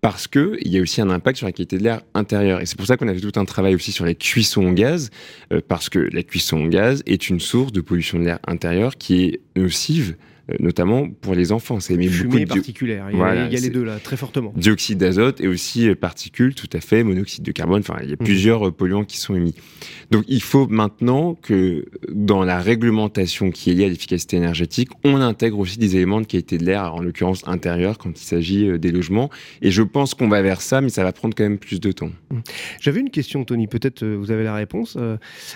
parce 0.00 0.26
que 0.26 0.56
il 0.62 0.72
y 0.72 0.78
a 0.78 0.82
aussi 0.82 1.00
un 1.00 1.10
impact 1.10 1.38
sur 1.38 1.46
la 1.46 1.52
qualité 1.52 1.78
de 1.78 1.84
l'air 1.84 2.02
intérieur. 2.14 2.60
Et 2.60 2.66
c'est 2.66 2.76
pour 2.76 2.86
ça 2.86 2.96
qu'on 2.96 3.08
a 3.08 3.14
fait 3.14 3.20
tout 3.20 3.38
un 3.38 3.44
travail 3.44 3.74
aussi 3.74 3.92
sur 3.92 4.04
la 4.04 4.14
cuisson 4.14 4.66
au 4.66 4.72
gaz, 4.72 5.10
euh, 5.52 5.60
parce 5.66 5.88
que 5.88 5.98
la 5.98 6.22
cuisson 6.22 6.64
au 6.64 6.68
gaz 6.68 7.02
est 7.06 7.28
une 7.28 7.40
source 7.40 7.72
de 7.72 7.80
pollution 7.80 8.18
de 8.18 8.24
l'air 8.24 8.38
intérieur 8.46 8.96
qui 8.96 9.24
est 9.24 9.40
nocive 9.56 10.16
notamment 10.58 11.08
pour 11.08 11.34
les 11.34 11.52
enfants. 11.52 11.80
C'est 11.80 11.96
beaucoup 11.96 12.38
de 12.38 12.44
particulière. 12.44 13.08
Il 13.12 13.18
y, 13.18 13.22
a, 13.22 13.46
il 13.46 13.52
y 13.52 13.56
a 13.56 13.60
les 13.60 13.70
deux 13.70 13.84
là, 13.84 13.98
très 13.98 14.16
fortement. 14.16 14.52
Dioxyde 14.56 14.98
d'azote 14.98 15.40
et 15.40 15.48
aussi 15.48 15.88
euh, 15.88 15.94
particules, 15.94 16.54
tout 16.54 16.68
à 16.72 16.80
fait, 16.80 17.04
monoxyde 17.04 17.44
de 17.44 17.52
carbone. 17.52 17.80
Enfin, 17.80 17.98
il 18.02 18.10
y 18.10 18.12
a 18.12 18.14
mmh. 18.14 18.24
plusieurs 18.24 18.68
euh, 18.68 18.72
polluants 18.72 19.04
qui 19.04 19.18
sont 19.18 19.34
émis. 19.34 19.54
Donc, 20.10 20.24
il 20.28 20.42
faut 20.42 20.66
maintenant 20.66 21.34
que 21.34 21.84
dans 22.10 22.42
la 22.42 22.60
réglementation 22.60 23.50
qui 23.50 23.70
est 23.70 23.74
liée 23.74 23.84
à 23.84 23.88
l'efficacité 23.88 24.36
énergétique, 24.36 24.90
on 25.04 25.16
intègre 25.16 25.58
aussi 25.58 25.78
des 25.78 25.96
éléments 25.96 26.20
de 26.20 26.26
qualité 26.26 26.58
de 26.58 26.64
l'air, 26.64 26.94
en 26.94 27.00
l'occurrence 27.00 27.46
intérieur, 27.46 27.98
quand 27.98 28.20
il 28.20 28.24
s'agit 28.24 28.78
des 28.78 28.90
logements. 28.90 29.30
Et 29.62 29.70
je 29.70 29.82
pense 29.82 30.14
qu'on 30.14 30.28
va 30.28 30.42
vers 30.42 30.60
ça, 30.60 30.80
mais 30.80 30.88
ça 30.88 31.04
va 31.04 31.12
prendre 31.12 31.34
quand 31.34 31.44
même 31.44 31.58
plus 31.58 31.80
de 31.80 31.92
temps. 31.92 32.10
Mmh. 32.30 32.38
J'avais 32.80 33.00
une 33.00 33.10
question, 33.10 33.44
Tony. 33.44 33.66
Peut-être 33.66 34.04
vous 34.04 34.30
avez 34.30 34.44
la 34.44 34.54
réponse. 34.54 34.98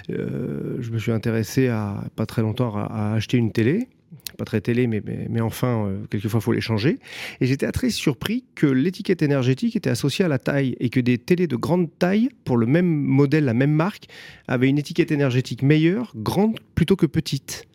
je 0.09 0.91
me 0.91 0.99
suis 0.99 1.13
intéressé 1.13 1.69
à 1.69 2.05
pas 2.15 2.27
très 2.27 2.43
longtemps 2.43 2.77
à 2.77 3.15
acheter 3.15 3.39
une 3.39 3.53
télé 3.53 3.89
pas 4.37 4.45
très 4.45 4.61
télé, 4.61 4.87
mais, 4.87 5.03
mais, 5.29 5.41
enfin, 5.41 5.87
euh, 5.87 6.05
quelquefois, 6.11 6.41
il 6.41 6.43
faut 6.43 6.53
les 6.53 6.61
changer. 6.61 6.99
Et 7.41 7.47
j'étais 7.47 7.71
très 7.73 7.91
surpris 7.91 8.45
que 8.55 8.67
l'étiquette 8.67 9.23
énergétique 9.23 9.77
était 9.77 9.91
associée 9.91 10.25
à 10.25 10.29
la 10.29 10.39
taille 10.39 10.77
et 10.81 10.91
que 10.91 11.01
des 11.01 11.19
télés 11.19 11.47
de 11.47 11.57
grande 11.57 11.89
taille, 11.99 12.29
pour 12.45 12.57
le 12.57 12.67
même 12.67 12.87
modèle, 12.87 13.45
la 13.45 13.55
même 13.55 13.73
marque, 13.73 14.07
avaient 14.49 14.69
une 14.69 14.79
étiquette 14.79 15.13
énergétique 15.13 15.63
meilleure, 15.63 16.13
grande 16.17 16.59
plutôt 16.75 16.97
que 16.97 17.07
petite. 17.07 17.67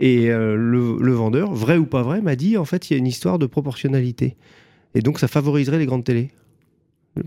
Et 0.00 0.30
euh, 0.30 0.56
le, 0.56 0.98
le, 1.00 1.12
vendeur, 1.12 1.52
vrai 1.52 1.78
ou 1.78 1.86
pas 1.86 2.02
vrai, 2.02 2.20
m'a 2.20 2.36
dit 2.36 2.56
en 2.56 2.64
fait, 2.64 2.90
il 2.90 2.94
y 2.94 2.96
a 2.96 2.98
une 2.98 3.06
histoire 3.06 3.38
de 3.38 3.46
proportionnalité. 3.46 4.36
Et 4.94 5.00
donc, 5.00 5.18
ça 5.18 5.28
favoriserait 5.28 5.78
les 5.78 5.86
grandes 5.86 6.04
télés. 6.04 6.30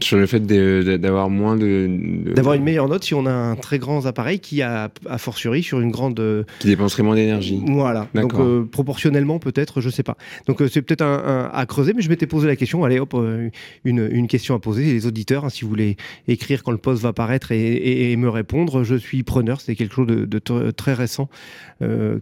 Sur 0.01 0.17
le 0.17 0.25
fait 0.25 0.45
d'avoir 0.45 1.29
moins 1.29 1.55
de. 1.55 2.33
D'avoir 2.35 2.55
une 2.55 2.63
meilleure 2.63 2.87
note 2.87 3.03
si 3.03 3.13
on 3.13 3.25
a 3.25 3.31
un 3.31 3.55
très 3.55 3.79
grand 3.79 4.05
appareil 4.05 4.39
qui 4.39 4.61
a, 4.61 4.91
a 5.07 5.17
fortiori, 5.17 5.63
sur 5.63 5.79
une 5.79 5.91
grande. 5.91 6.45
Qui 6.59 6.67
dépenserait 6.67 7.03
moins 7.03 7.15
d'énergie. 7.15 7.61
Voilà. 7.65 8.07
Donc, 8.13 8.33
euh, 8.35 8.65
proportionnellement, 8.65 9.39
peut-être, 9.39 9.81
je 9.81 9.89
sais 9.89 10.03
pas. 10.03 10.15
Donc, 10.47 10.61
euh, 10.61 10.67
c'est 10.67 10.81
peut-être 10.81 11.01
un, 11.01 11.49
à 11.51 11.65
creuser, 11.65 11.93
mais 11.93 12.01
je 12.01 12.09
m'étais 12.09 12.27
posé 12.27 12.47
la 12.47 12.55
question. 12.55 12.83
Allez, 12.83 12.99
hop, 12.99 13.13
euh, 13.13 13.49
une, 13.85 14.07
une, 14.11 14.27
question 14.27 14.55
à 14.55 14.59
poser. 14.59 14.83
Les 14.83 15.05
auditeurs, 15.05 15.45
hein, 15.45 15.49
si 15.49 15.63
vous 15.63 15.69
voulez 15.69 15.97
écrire 16.27 16.63
quand 16.63 16.71
le 16.71 16.77
poste 16.77 17.01
va 17.01 17.13
paraître 17.13 17.51
et, 17.51 18.11
et, 18.11 18.15
me 18.17 18.29
répondre, 18.29 18.83
je 18.83 18.95
suis 18.95 19.23
preneur. 19.23 19.61
C'est 19.61 19.75
quelque 19.75 19.93
chose 19.93 20.07
de, 20.07 20.25
de 20.25 20.71
très 20.71 20.93
récent 20.93 21.29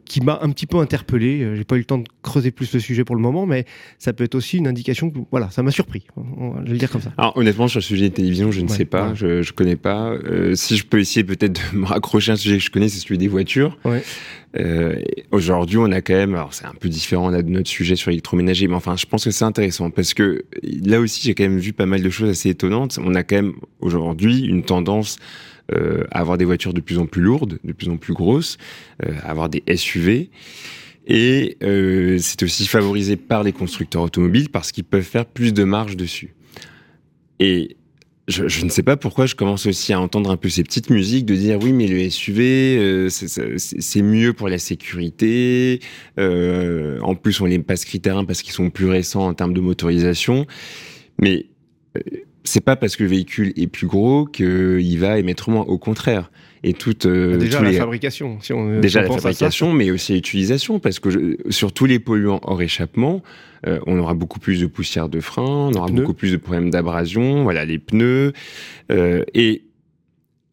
qui 0.06 0.22
m'a 0.22 0.40
un 0.44 0.50
petit 0.52 0.68
peu 0.68 0.78
interpellé. 0.78 1.56
J'ai 1.56 1.64
pas 1.64 1.76
eu 1.76 1.80
le 1.80 1.86
temps 1.86 1.98
de 1.98 2.08
creuser 2.22 2.52
plus 2.52 2.72
le 2.74 2.80
sujet 2.80 3.04
pour 3.04 3.16
le 3.16 3.22
moment, 3.22 3.46
mais 3.48 3.66
ça 3.98 4.14
peut 4.14 4.24
être 4.24 4.36
aussi 4.36 4.58
une 4.58 4.68
indication 4.68 5.10
que, 5.10 5.18
voilà, 5.32 5.50
ça 5.50 5.64
m'a 5.64 5.72
surpris. 5.72 6.06
Je 6.16 6.66
vais 6.66 6.72
le 6.74 6.78
dire 6.78 6.92
comme 6.92 7.02
ça. 7.02 7.12
Alors, 7.18 7.34
sur 7.68 7.80
le 7.80 7.84
sujet 7.84 8.10
de 8.10 8.14
télévision, 8.14 8.52
je 8.52 8.62
ne 8.62 8.68
sais 8.68 8.86
pas, 8.86 9.16
je, 9.16 9.42
je 9.42 9.54
connais 9.54 9.76
pas. 9.76 10.12
Euh, 10.12 10.54
si 10.54 10.78
je 10.78 10.86
peux 10.86 11.00
essayer 11.00 11.24
peut-être 11.24 11.74
de 11.74 11.78
me 11.78 11.86
raccrocher 11.86 12.32
à 12.32 12.34
un 12.36 12.38
sujet 12.38 12.58
que 12.58 12.64
je 12.64 12.70
connais, 12.70 12.90
c'est 12.90 13.00
celui 13.00 13.18
des 13.18 13.28
voitures. 13.28 13.76
Euh, 14.58 15.02
Aujourd'hui, 15.32 15.78
on 15.78 15.92
a 15.92 16.02
quand 16.02 16.14
même, 16.14 16.36
alors 16.36 16.54
c'est 16.54 16.66
un 16.66 16.74
peu 16.80 16.90
différent 16.90 17.32
de 17.32 17.42
notre 17.42 17.70
sujet 17.70 17.96
sur 17.96 18.12
l'électroménager, 18.12 18.68
mais 18.68 18.76
enfin, 18.76 18.96
je 18.96 19.06
pense 19.08 19.24
que 19.26 19.32
c'est 19.32 19.46
intéressant 19.46 19.90
parce 19.90 20.14
que 20.14 20.46
là 20.64 21.00
aussi, 21.00 21.22
j'ai 21.24 21.34
quand 21.34 21.44
même 21.44 21.58
vu 21.58 21.74
pas 21.74 21.88
mal 21.88 22.04
de 22.04 22.10
choses 22.10 22.30
assez 22.30 22.50
étonnantes. 22.50 23.00
On 23.04 23.16
a 23.16 23.24
quand 23.24 23.38
même 23.38 23.54
aujourd'hui 23.80 24.46
une 24.46 24.64
tendance 24.64 25.18
euh, 25.74 26.04
à 26.12 26.20
avoir 26.20 26.38
des 26.38 26.46
voitures 26.46 26.74
de 26.74 26.82
plus 26.82 27.00
en 27.00 27.08
plus 27.08 27.22
lourdes, 27.22 27.58
de 27.64 27.74
plus 27.74 27.90
en 27.90 27.98
plus 27.98 28.14
grosses, 28.14 28.58
à 29.02 29.32
avoir 29.32 29.50
des 29.50 29.64
SUV. 29.76 30.30
Et 31.08 31.58
euh, 31.64 32.18
c'est 32.20 32.44
aussi 32.44 32.68
favorisé 32.68 33.16
par 33.16 33.42
les 33.44 33.54
constructeurs 33.54 34.02
automobiles 34.02 34.50
parce 34.50 34.74
qu'ils 34.74 34.84
peuvent 34.84 35.02
faire 35.02 35.26
plus 35.26 35.54
de 35.54 35.64
marge 35.64 35.96
dessus. 35.96 36.34
Et 37.40 37.78
je, 38.28 38.48
je, 38.48 38.66
ne 38.66 38.70
sais 38.70 38.84
pas 38.84 38.98
pourquoi 38.98 39.26
je 39.26 39.36
commence 39.36 39.66
aussi 39.68 39.94
à 39.94 40.02
entendre 40.02 40.30
un 40.32 40.38
peu 40.38 40.50
ces 40.50 40.64
petites 40.64 40.90
musiques 40.90 41.26
de 41.26 41.36
dire 41.36 41.60
oui 41.62 41.72
mais 41.72 41.88
le 41.88 42.10
SUV 42.10 42.78
euh, 42.78 43.10
c'est 43.10 44.02
mieux 44.02 44.34
pour 44.34 44.50
la 44.50 44.58
sécurité. 44.58 45.80
Euh, 46.20 47.00
en 47.02 47.16
plus 47.16 47.40
on 47.40 47.46
les 47.46 47.60
passe 47.60 47.86
critères 47.86 48.26
parce 48.26 48.42
qu'ils 48.42 48.54
sont 48.54 48.70
plus 48.70 48.88
récents 48.88 49.26
en 49.26 49.34
termes 49.34 49.54
de 49.54 49.62
motorisation. 49.62 50.46
Mais 51.20 51.46
euh, 51.96 52.02
c'est 52.48 52.62
pas 52.62 52.76
parce 52.76 52.96
que 52.96 53.04
le 53.04 53.10
véhicule 53.10 53.54
est 53.56 53.68
plus 53.68 53.88
gros 53.88 54.26
qu'il 54.26 55.00
va 55.00 55.20
émettre 55.20 55.50
moins 55.50 55.64
au 55.64 55.78
contraire. 55.78 56.32
Et 56.64 56.74
toute 56.74 57.06
euh, 57.06 57.38
déjà 57.38 57.62
la 57.62 57.72
fabrication 57.72 58.40
si 58.42 58.52
on 58.52 58.80
déjà 58.80 59.04
la 59.04 59.10
fabrication 59.10 59.74
mais 59.74 59.92
aussi 59.92 60.14
l'utilisation 60.14 60.80
parce 60.80 60.98
que 60.98 61.38
sur 61.50 61.72
tous 61.72 61.86
les 61.86 62.00
polluants 62.00 62.40
hors 62.42 62.60
échappement 62.64 63.22
euh, 63.68 63.80
on 63.86 64.00
aura 64.00 64.16
beaucoup 64.16 64.40
plus 64.40 64.60
de 64.60 64.66
poussière 64.66 65.08
de 65.08 65.20
frein 65.20 65.44
on 65.44 65.74
aura 65.74 65.88
beaucoup 65.88 66.16
plus 66.16 66.32
de 66.32 66.38
problèmes 66.38 66.72
d'abrasion 66.72 67.44
voilà 67.44 67.64
les 67.64 67.78
pneus 67.78 68.34
euh, 68.92 69.24
et 69.36 69.62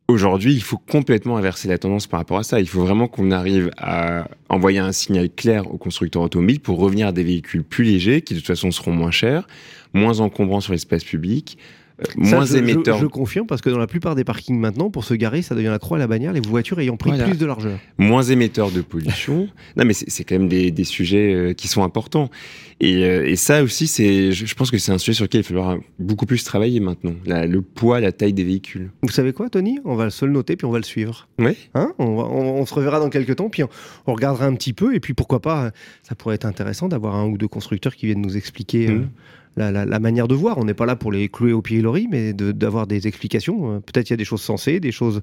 Aujourd'hui, 0.07 0.53
il 0.53 0.63
faut 0.63 0.77
complètement 0.77 1.39
inverser 1.39 1.67
la 1.67 1.79
tendance 1.79 2.07
par 2.07 2.21
rapport 2.21 2.37
à 2.37 2.43
ça. 2.43 2.61
Il 2.61 2.69
faut 2.69 2.83
vraiment 2.83 3.09
qu'on 3.09 3.31
arrive 3.31 3.71
à 3.79 4.29
envoyer 4.51 4.79
un 4.79 4.93
signal 4.93 5.31
clair 5.31 5.73
aux 5.73 5.79
constructeurs 5.79 6.21
automobiles 6.21 6.61
pour 6.61 6.79
revenir 6.79 7.07
à 7.07 7.13
des 7.13 7.25
véhicules 7.25 7.65
plus 7.65 7.85
légers, 7.85 8.21
qui 8.21 8.35
de 8.35 8.41
toute 8.41 8.47
façon 8.47 8.71
seront 8.71 8.93
moins 8.93 9.11
chers, 9.11 9.49
moins 9.95 10.21
encombrants 10.21 10.61
sur 10.61 10.73
l'espace 10.73 11.05
public, 11.05 11.57
euh, 11.57 11.84
moins 12.17 12.45
je, 12.45 12.57
émetteur. 12.57 12.99
Je, 12.99 13.07
confirme 13.07 13.47
parce 13.47 13.61
que 13.61 13.71
dans 13.71 13.79
la 13.79 13.87
plupart 13.87 14.15
des 14.15 14.25
parkings 14.25 14.59
maintenant, 14.59 14.91
pour 14.91 15.05
se 15.05 15.15
garer, 15.15 15.43
ça 15.43 15.55
devient 15.55 15.69
la 15.69 15.79
croix 15.79 15.97
à 15.97 16.01
la 16.01 16.07
bannière, 16.07 16.33
les 16.33 16.41
voitures 16.41 16.81
ayant 16.81 16.97
pris 16.97 17.13
plus 17.13 17.39
de 17.39 17.47
largeur. 17.47 17.79
Moins 17.99 18.23
émetteur 18.23 18.71
de 18.71 18.81
pollution. 18.81 19.49
non, 19.77 19.85
mais 19.85 19.95
c'est 19.95 20.25
quand 20.25 20.37
même 20.37 20.49
des, 20.49 20.71
des, 20.71 20.85
sujets 20.85 21.33
euh, 21.33 21.53
qui 21.53 21.69
sont 21.69 21.85
importants. 21.85 22.31
Et, 22.81 23.05
euh, 23.05 23.29
et 23.29 23.37
ça 23.37 23.63
aussi, 23.63 23.87
c'est, 23.87 24.33
je, 24.33 24.55
pense 24.55 24.71
que 24.71 24.79
c'est 24.79 24.93
un 24.93 24.99
sujet 24.99 25.15
sur 25.15 25.25
lequel 25.25 25.41
il 25.41 25.45
va 25.45 25.49
falloir 25.49 25.79
beaucoup 25.99 26.27
plus 26.27 26.43
travailler 26.43 26.81
maintenant. 26.81 27.15
le 27.27 27.61
poids, 27.61 28.01
la 28.01 28.13
taille 28.13 28.33
des 28.33 28.45
véhicules. 28.45 28.91
Vous 29.03 29.11
savez 29.11 29.33
quoi, 29.33 29.49
Tony? 29.49 29.79
On 29.85 29.95
va 29.95 30.11
se 30.11 30.25
le 30.25 30.33
noter 30.33 30.57
puis 30.57 30.67
on 30.67 30.71
va 30.71 30.79
le 30.79 30.85
suivre. 30.85 31.29
Oui. 31.39 31.57
Hein? 31.75 31.93
On, 31.99 32.07
on, 32.07 32.67
se 32.67 32.75
reverra 32.75 32.99
dans 32.99 33.11
quelques 33.11 33.37
temps 33.37 33.49
puis 33.49 33.63
on, 33.63 33.69
on, 34.07 34.15
regardera 34.15 34.47
un 34.47 34.55
petit 34.55 34.73
peu 34.73 34.95
et 34.95 35.01
puis 35.01 35.15
pourquoi 35.15 35.41
pas, 35.41 35.71
ça 36.03 36.15
pourrait 36.15 36.35
être 36.35 36.47
intéressant 36.47 36.89
d'avoir 36.89 37.15
un 37.15 37.27
ou 37.27 37.39
deux 37.39 37.49
constructeurs 37.49 37.95
qui 37.95 38.07
viennent 38.07 38.23
nous 38.23 38.37
expliquer. 38.37 38.89
Mmh 38.89 39.09
la, 39.57 40.01
manière 40.01 40.29
de 40.29 40.35
voir. 40.35 40.59
On 40.59 40.65
n'est 40.65 40.75
pas 40.75 40.87
là 40.87 40.97
pour 40.97 41.13
les 41.13 41.29
clouer 41.29 41.53
au 41.53 41.63
pilori, 41.63 42.09
mais 42.11 42.33
d'avoir 42.33 42.87
des 42.87 43.07
explications. 43.07 43.77
Euh, 43.77 43.81
peut-être 43.81 44.11
il 44.11 44.13
y 44.13 44.15
a 44.15 44.17
des 44.17 44.25
choses 44.25 44.43
sensées, 44.43 44.81
des 44.81 44.93
choses 44.93 45.21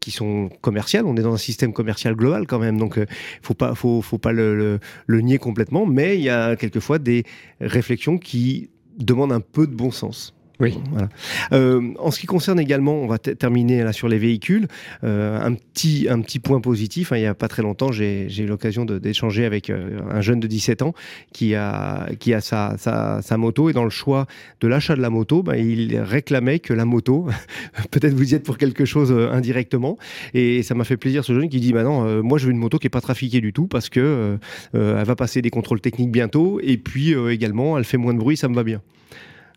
qui 0.00 0.10
sont 0.10 0.48
commerciales. 0.60 1.06
On 1.06 1.16
est 1.16 1.22
dans 1.22 1.34
un 1.34 1.38
système 1.38 1.72
commercial 1.72 2.14
global 2.14 2.46
quand 2.46 2.58
même, 2.58 2.78
donc 2.78 2.96
il 2.96 3.06
faut 3.42 3.54
pas, 3.54 3.74
faut, 3.74 4.02
faut 4.02 4.18
pas 4.18 4.32
le, 4.32 4.80
nier 5.08 5.38
complètement. 5.38 5.86
Mais 5.86 6.16
il 6.16 6.22
y 6.22 6.30
a 6.30 6.56
quelquefois 6.56 6.98
des 6.98 7.24
réflexions 7.60 8.18
qui 8.18 8.70
demandent 8.98 9.32
un 9.32 9.40
peu 9.40 9.66
de 9.66 9.74
bon 9.74 9.90
sens. 9.90 10.34
Oui. 10.60 10.78
Voilà. 10.90 11.08
Euh, 11.52 11.92
en 11.98 12.10
ce 12.10 12.20
qui 12.20 12.26
concerne 12.26 12.60
également, 12.60 12.94
on 12.94 13.06
va 13.06 13.18
terminer 13.18 13.82
là 13.82 13.92
sur 13.92 14.08
les 14.08 14.18
véhicules, 14.18 14.68
euh, 15.04 15.40
un, 15.40 15.54
petit, 15.54 16.06
un 16.10 16.20
petit 16.20 16.38
point 16.38 16.60
positif. 16.60 17.12
Hein, 17.12 17.16
il 17.16 17.20
n'y 17.20 17.26
a 17.26 17.34
pas 17.34 17.48
très 17.48 17.62
longtemps, 17.62 17.90
j'ai 17.92 18.28
eu 18.38 18.46
l'occasion 18.46 18.84
d'échanger 18.84 19.46
avec 19.46 19.70
euh, 19.70 20.00
un 20.10 20.20
jeune 20.20 20.38
de 20.38 20.46
17 20.46 20.82
ans 20.82 20.92
qui 21.32 21.54
a, 21.54 22.08
qui 22.18 22.34
a 22.34 22.42
sa, 22.42 22.76
sa, 22.76 23.22
sa 23.22 23.36
moto 23.38 23.70
et 23.70 23.72
dans 23.72 23.84
le 23.84 23.90
choix 23.90 24.26
de 24.60 24.68
l'achat 24.68 24.94
de 24.94 25.00
la 25.00 25.08
moto, 25.08 25.42
bah, 25.42 25.56
il 25.56 25.98
réclamait 25.98 26.58
que 26.58 26.74
la 26.74 26.84
moto, 26.84 27.28
peut-être 27.90 28.12
vous 28.12 28.32
y 28.32 28.34
êtes 28.34 28.44
pour 28.44 28.58
quelque 28.58 28.84
chose 28.84 29.12
euh, 29.12 29.32
indirectement, 29.32 29.96
et 30.34 30.62
ça 30.62 30.74
m'a 30.74 30.84
fait 30.84 30.98
plaisir 30.98 31.24
ce 31.24 31.32
jeune 31.32 31.48
qui 31.48 31.60
dit, 31.60 31.72
bah 31.72 31.84
non, 31.84 32.04
euh, 32.06 32.20
moi 32.20 32.36
je 32.36 32.44
veux 32.44 32.52
une 32.52 32.58
moto 32.58 32.78
qui 32.78 32.86
n'est 32.86 32.90
pas 32.90 33.00
trafiquée 33.00 33.40
du 33.40 33.54
tout 33.54 33.66
parce 33.66 33.88
que 33.88 34.38
elle 34.74 35.04
va 35.04 35.16
passer 35.16 35.40
des 35.40 35.50
contrôles 35.50 35.80
techniques 35.80 36.10
bientôt 36.10 36.60
et 36.62 36.76
puis 36.76 37.14
également 37.30 37.78
elle 37.78 37.84
fait 37.84 37.96
moins 37.96 38.12
de 38.12 38.18
bruit, 38.18 38.36
ça 38.36 38.48
me 38.48 38.54
va 38.54 38.62
bien. 38.62 38.82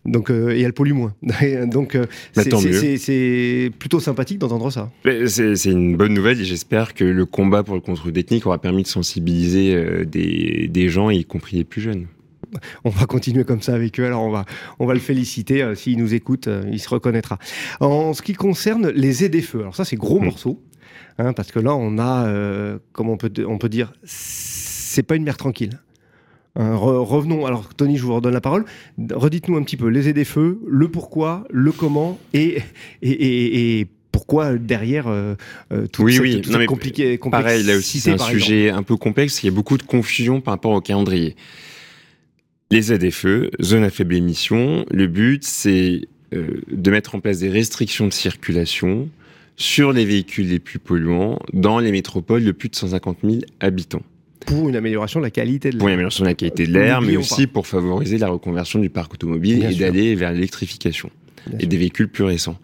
Donc, 0.05 0.29
euh, 0.29 0.55
et 0.55 0.61
elle 0.61 0.73
pollue 0.73 0.93
moins. 0.93 1.15
Donc, 1.67 1.95
euh, 1.95 2.05
c'est 2.33 3.71
plutôt 3.79 3.99
sympathique 3.99 4.37
d'entendre 4.37 4.69
ça. 4.69 4.91
C'est 5.27 5.71
une 5.71 5.95
bonne 5.95 6.13
nouvelle 6.13 6.41
et 6.41 6.45
j'espère 6.45 6.93
que 6.93 7.05
le 7.05 7.25
combat 7.25 7.63
pour 7.63 7.75
le 7.75 7.81
contrôle 7.81 8.11
technique 8.11 8.45
aura 8.45 8.59
permis 8.59 8.83
de 8.83 8.87
sensibiliser 8.87 9.73
euh, 9.75 10.05
des, 10.05 10.67
des, 10.69 10.89
gens, 10.89 11.09
y 11.09 11.23
compris 11.23 11.57
les 11.57 11.63
plus 11.63 11.81
jeunes. 11.81 12.07
On 12.83 12.89
va 12.89 13.05
continuer 13.05 13.45
comme 13.45 13.61
ça 13.61 13.73
avec 13.73 13.99
eux. 13.99 14.05
Alors, 14.05 14.23
on 14.23 14.29
va, 14.29 14.45
on 14.77 14.85
va 14.85 14.93
le 14.93 14.99
féliciter. 14.99 15.73
S'il 15.75 15.97
nous 15.97 16.13
écoute, 16.13 16.47
il 16.71 16.79
se 16.79 16.89
reconnaîtra. 16.89 17.39
En 17.79 18.13
ce 18.13 18.21
qui 18.21 18.33
concerne 18.33 18.89
les 18.89 19.13
feux 19.41 19.61
alors 19.61 19.75
ça, 19.75 19.85
c'est 19.85 19.95
gros 19.95 20.19
mmh. 20.19 20.25
morceau. 20.25 20.61
Hein, 21.17 21.33
parce 21.33 21.51
que 21.51 21.59
là, 21.59 21.73
on 21.75 21.97
a, 21.97 22.77
comment 22.91 23.13
on 23.13 23.17
peut, 23.17 23.31
on 23.47 23.57
peut 23.57 23.69
dire, 23.69 23.93
c'est 24.03 25.03
pas 25.03 25.15
une 25.15 25.23
mer 25.23 25.37
tranquille. 25.37 25.79
Hein, 26.55 26.75
revenons, 26.75 27.47
alors 27.47 27.73
Tony, 27.73 27.97
je 27.97 28.03
vous 28.03 28.13
redonne 28.13 28.33
la 28.33 28.41
parole. 28.41 28.65
Redites-nous 29.11 29.57
un 29.57 29.63
petit 29.63 29.77
peu 29.77 29.87
les 29.87 30.13
des 30.13 30.25
feux, 30.25 30.59
le 30.67 30.87
pourquoi, 30.87 31.45
le 31.49 31.71
comment 31.71 32.19
et, 32.33 32.59
et, 33.01 33.87
pourquoi 34.11 34.53
derrière 34.53 35.07
euh, 35.07 35.33
euh, 35.71 35.87
tout 35.87 36.03
oui, 36.03 36.19
oui. 36.19 36.41
non, 36.51 36.63
compliqué, 36.67 37.17
Pareil, 37.17 37.63
là 37.63 37.75
aussi, 37.75 37.99
c'est 37.99 38.11
un 38.11 38.17
sujet 38.19 38.69
un 38.69 38.83
peu 38.83 38.95
complexe. 38.97 39.41
Il 39.41 39.47
y 39.47 39.49
a 39.49 39.51
beaucoup 39.51 39.77
de 39.77 39.83
confusion 39.83 40.41
par 40.41 40.53
rapport 40.53 40.73
au 40.73 40.81
calendrier. 40.81 41.35
Les 42.69 42.83
ZFE, 42.83 43.49
zone 43.61 43.83
à 43.83 43.89
faible 43.89 44.15
émission, 44.15 44.85
le 44.91 45.07
but, 45.07 45.43
c'est 45.43 46.07
euh, 46.33 46.61
de 46.71 46.91
mettre 46.91 47.15
en 47.15 47.19
place 47.19 47.39
des 47.39 47.49
restrictions 47.49 48.05
de 48.05 48.13
circulation 48.13 49.09
sur 49.55 49.91
les 49.91 50.05
véhicules 50.05 50.49
les 50.49 50.59
plus 50.59 50.79
polluants 50.79 51.39
dans 51.51 51.79
les 51.79 51.91
métropoles 51.91 52.43
de 52.43 52.51
plus 52.51 52.69
de 52.69 52.75
150 52.75 53.19
000 53.23 53.37
habitants 53.59 54.03
pour 54.45 54.69
une 54.69 54.75
amélioration 54.75 55.19
de 55.19 55.25
la 55.25 55.31
qualité 55.31 55.69
de 55.69 55.75
l'air. 55.75 55.79
Pour 55.79 55.87
une 55.87 55.93
amélioration 55.93 56.23
de 56.23 56.29
la 56.29 56.35
qualité 56.35 56.67
de 56.67 56.73
l'air, 56.73 57.01
mais 57.01 57.17
aussi 57.17 57.47
pour 57.47 57.67
favoriser 57.67 58.17
la 58.17 58.29
reconversion 58.29 58.79
du 58.79 58.89
parc 58.89 59.13
automobile 59.13 59.65
et 59.65 59.75
d'aller 59.75 60.15
vers 60.15 60.31
l'électrification 60.31 61.09
et 61.59 61.65
des 61.65 61.77
véhicules 61.77 62.07
plus 62.07 62.23
récents. 62.23 62.57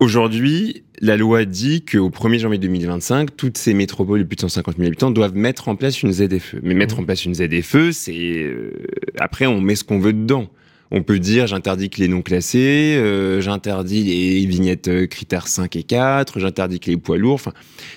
Aujourd'hui, 0.00 0.82
la 1.02 1.18
loi 1.18 1.44
dit 1.44 1.84
qu'au 1.84 2.08
1er 2.08 2.38
janvier 2.38 2.58
2025, 2.58 3.36
toutes 3.36 3.58
ces 3.58 3.74
métropoles 3.74 4.20
de 4.20 4.24
plus 4.24 4.36
de 4.36 4.40
150 4.40 4.76
000 4.76 4.86
habitants 4.86 5.10
doivent 5.10 5.36
mettre 5.36 5.68
en 5.68 5.76
place 5.76 6.02
une 6.02 6.12
ZFE. 6.12 6.56
Mais 6.62 6.72
mettre 6.72 6.98
en 7.00 7.04
place 7.04 7.26
une 7.26 7.34
ZFE, 7.34 7.90
c'est... 7.90 8.42
Euh, 8.42 8.72
après, 9.18 9.46
on 9.46 9.60
met 9.60 9.74
ce 9.74 9.84
qu'on 9.84 9.98
veut 9.98 10.14
dedans. 10.14 10.48
On 10.90 11.02
peut 11.02 11.18
dire 11.18 11.46
j'interdis 11.46 11.88
que 11.88 12.00
les 12.00 12.08
non 12.08 12.22
classés, 12.22 12.96
euh, 12.96 13.40
j'interdis 13.40 14.02
les 14.04 14.46
vignettes 14.46 14.88
euh, 14.88 15.06
critères 15.06 15.46
5 15.46 15.76
et 15.76 15.82
4, 15.82 16.40
j'interdis 16.40 16.80
que 16.80 16.90
les 16.90 16.96
poids 16.96 17.16
lourds. 17.16 17.34
Enfin, 17.34 17.52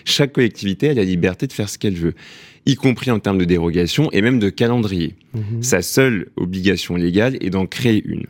chaque 0.05 0.33
collectivité 0.33 0.89
a 0.89 0.93
la 0.93 1.03
liberté 1.03 1.47
de 1.47 1.53
faire 1.53 1.69
ce 1.69 1.77
qu'elle 1.77 1.95
veut, 1.95 2.13
y 2.65 2.75
compris 2.75 3.09
en 3.09 3.19
termes 3.19 3.39
de 3.39 3.45
dérogation 3.45 4.12
et 4.12 4.21
même 4.21 4.39
de 4.39 4.50
calendrier. 4.50 5.15
Mhm. 5.33 5.63
Sa 5.63 5.81
seule 5.81 6.29
obligation 6.35 6.95
légale 6.95 7.38
est 7.41 7.50
d'en 7.50 7.65
créer 7.65 8.03
une. 8.05 8.27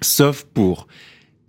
Sauf 0.00 0.44
pour 0.52 0.88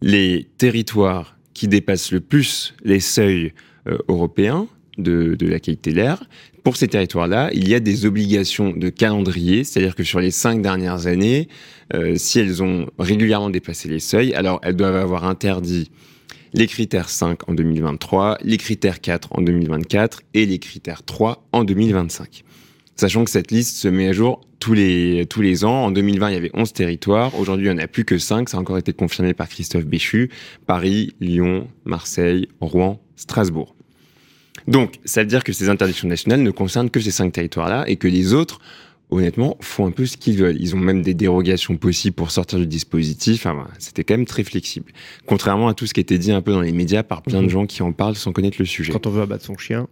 les 0.02 0.48
territoires 0.58 1.38
qui 1.54 1.68
dépassent 1.68 2.12
le 2.12 2.20
plus 2.20 2.76
les 2.84 3.00
seuils 3.00 3.54
euh, 3.88 3.98
européens 4.08 4.68
de, 4.98 5.38
la 5.42 5.60
qualité 5.60 5.92
de 5.92 5.96
l'air, 5.96 6.24
pour 6.64 6.78
ces 6.78 6.88
territoires-là, 6.88 7.50
il 7.54 7.68
y 7.68 7.76
a 7.76 7.80
des 7.80 8.06
obligations 8.06 8.72
de 8.72 8.90
calendrier, 8.90 9.64
c'est-à-dire 9.64 9.96
que 9.96 10.04
sur 10.04 10.20
les 10.20 10.32
cinq 10.32 10.62
dernières 10.62 11.08
années, 11.08 11.48
euh, 11.94 12.16
si 12.16 12.40
elles 12.40 12.64
ont 12.64 12.88
régulièrement 12.98 13.50
dépassé 13.50 13.88
les 13.88 14.00
seuils, 14.00 14.34
alors 14.34 14.60
elles 14.64 14.76
doivent 14.76 14.96
avoir 14.96 15.26
interdit 15.26 15.92
les 16.54 16.68
critères 16.68 17.10
5 17.10 17.50
en 17.50 17.54
2023, 17.54 18.38
les 18.42 18.58
critères 18.58 19.02
4 19.02 19.30
en 19.32 19.42
2024 19.42 20.22
et 20.34 20.46
les 20.46 20.58
critères 20.58 21.04
3 21.04 21.48
en 21.52 21.66
2025. 21.66 22.44
Sachant 22.96 23.26
que 23.26 23.30
cette 23.30 23.52
liste 23.52 23.76
se 23.76 23.90
met 23.90 24.08
à 24.08 24.14
jour 24.14 24.40
tous 24.60 24.74
les, 24.74 25.26
tous 25.30 25.42
les 25.42 25.66
ans. 25.66 25.86
En 25.86 25.92
2020, 25.92 26.30
il 26.30 26.34
y 26.34 26.38
avait 26.38 26.52
11 26.54 26.72
territoires. 26.72 27.38
Aujourd'hui, 27.38 27.68
il 27.68 27.74
n'y 27.74 27.76
en 27.76 27.84
a 27.84 27.88
plus 27.88 28.06
que 28.06 28.18
5. 28.18 28.48
Ça 28.48 28.58
a 28.58 28.60
encore 28.60 28.78
été 28.78 28.94
confirmé 28.94 29.34
par 29.34 29.50
Christophe 29.50 29.86
Béchu. 29.86 30.32
Paris, 30.66 31.14
Lyon, 31.20 31.68
Marseille, 31.84 32.48
Rouen, 32.62 33.02
Strasbourg. 33.18 33.75
Donc, 34.68 34.96
ça 35.06 35.22
veut 35.22 35.28
dire 35.28 35.44
que 35.44 35.54
ces 35.54 35.70
interdictions 35.70 36.08
nationales 36.08 36.42
ne 36.42 36.52
concernent 36.52 36.90
que 36.90 37.00
ces 37.00 37.12
cinq 37.12 37.34
territoires-là 37.34 37.86
et 37.88 37.98
que 37.98 38.08
les 38.08 38.34
autres, 38.34 38.60
honnêtement, 39.12 39.58
font 39.62 39.86
un 39.86 39.92
peu 39.92 40.06
ce 40.06 40.18
qu'ils 40.18 40.38
veulent. 40.38 40.58
Ils 40.60 40.76
ont 40.76 40.80
même 40.80 41.02
des 41.02 41.14
dérogations 41.14 41.78
possibles 41.78 42.16
pour 42.16 42.32
sortir 42.32 42.60
du 42.60 42.68
dispositif. 42.68 43.46
Enfin, 43.46 43.68
c'était 43.80 44.04
quand 44.04 44.16
même 44.16 44.26
très 44.26 44.44
flexible. 44.44 44.92
Contrairement 45.26 45.68
à 45.68 45.74
tout 45.74 45.86
ce 45.86 45.94
qui 45.94 46.00
était 46.00 46.18
dit 46.18 46.32
un 46.32 46.42
peu 46.42 46.52
dans 46.52 46.62
les 46.62 46.72
médias 46.72 47.04
par 47.04 47.22
plein 47.22 47.40
de 47.40 47.46
mhm. 47.46 47.50
gens 47.50 47.66
qui 47.66 47.84
en 47.84 47.92
parlent 47.92 48.16
sans 48.16 48.32
connaître 48.32 48.58
le 48.60 48.66
sujet. 48.66 48.92
Quand 48.92 49.08
on 49.08 49.12
veut 49.12 49.22
abattre 49.22 49.46
son 49.46 49.58
chien, 49.58 49.88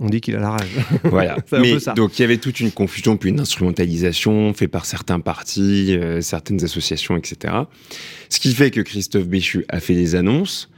on 0.00 0.06
dit 0.06 0.20
qu'il 0.20 0.36
a 0.36 0.40
la 0.40 0.50
rage. 0.50 0.76
Voilà. 1.04 1.36
Mais, 1.52 1.80
ça. 1.80 1.94
Donc 1.94 2.18
il 2.18 2.22
y 2.22 2.24
avait 2.24 2.38
toute 2.38 2.60
une 2.60 2.70
confusion, 2.70 3.16
puis 3.16 3.30
une 3.30 3.40
instrumentalisation 3.40 4.52
faite 4.54 4.70
par 4.70 4.84
certains 4.84 5.20
partis, 5.20 5.96
euh, 5.96 6.20
certaines 6.20 6.62
associations, 6.62 7.16
etc. 7.16 7.54
Ce 8.28 8.38
qui 8.38 8.54
fait 8.54 8.70
que 8.70 8.80
Christophe 8.80 9.26
Béchu 9.26 9.64
a 9.68 9.80
fait 9.80 9.94
des 9.94 10.14
annonces. 10.14 10.70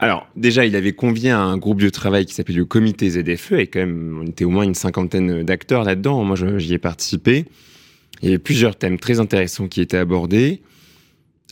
Alors, 0.00 0.28
déjà, 0.36 0.64
il 0.64 0.76
avait 0.76 0.92
convié 0.92 1.30
à 1.30 1.40
un 1.40 1.56
groupe 1.56 1.80
de 1.80 1.88
travail 1.88 2.24
qui 2.24 2.34
s'appelait 2.34 2.54
le 2.54 2.64
comité 2.64 3.10
ZFE, 3.10 3.52
et 3.52 3.66
quand 3.66 3.80
même, 3.80 4.20
on 4.22 4.26
était 4.26 4.44
au 4.44 4.50
moins 4.50 4.62
une 4.62 4.74
cinquantaine 4.74 5.42
d'acteurs 5.42 5.82
là-dedans. 5.82 6.22
Moi, 6.22 6.36
j'y 6.58 6.74
ai 6.74 6.78
participé. 6.78 7.46
Il 8.22 8.26
y 8.26 8.28
avait 8.28 8.38
plusieurs 8.38 8.76
thèmes 8.76 8.98
très 8.98 9.18
intéressants 9.18 9.66
qui 9.66 9.80
étaient 9.80 9.96
abordés. 9.96 10.62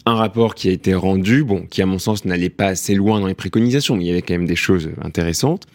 Un 0.04 0.14
rapport 0.14 0.54
qui 0.54 0.68
a 0.68 0.72
été 0.72 0.94
rendu, 0.94 1.42
bon, 1.42 1.66
qui 1.68 1.82
à 1.82 1.86
mon 1.86 1.98
sens 1.98 2.24
n'allait 2.24 2.50
pas 2.50 2.66
assez 2.66 2.94
loin 2.94 3.18
dans 3.20 3.26
les 3.26 3.34
préconisations, 3.34 3.96
mais 3.96 4.04
il 4.04 4.08
y 4.08 4.12
avait 4.12 4.22
quand 4.22 4.34
même 4.34 4.46
des 4.46 4.56
choses 4.56 4.90
intéressantes. 5.02 5.66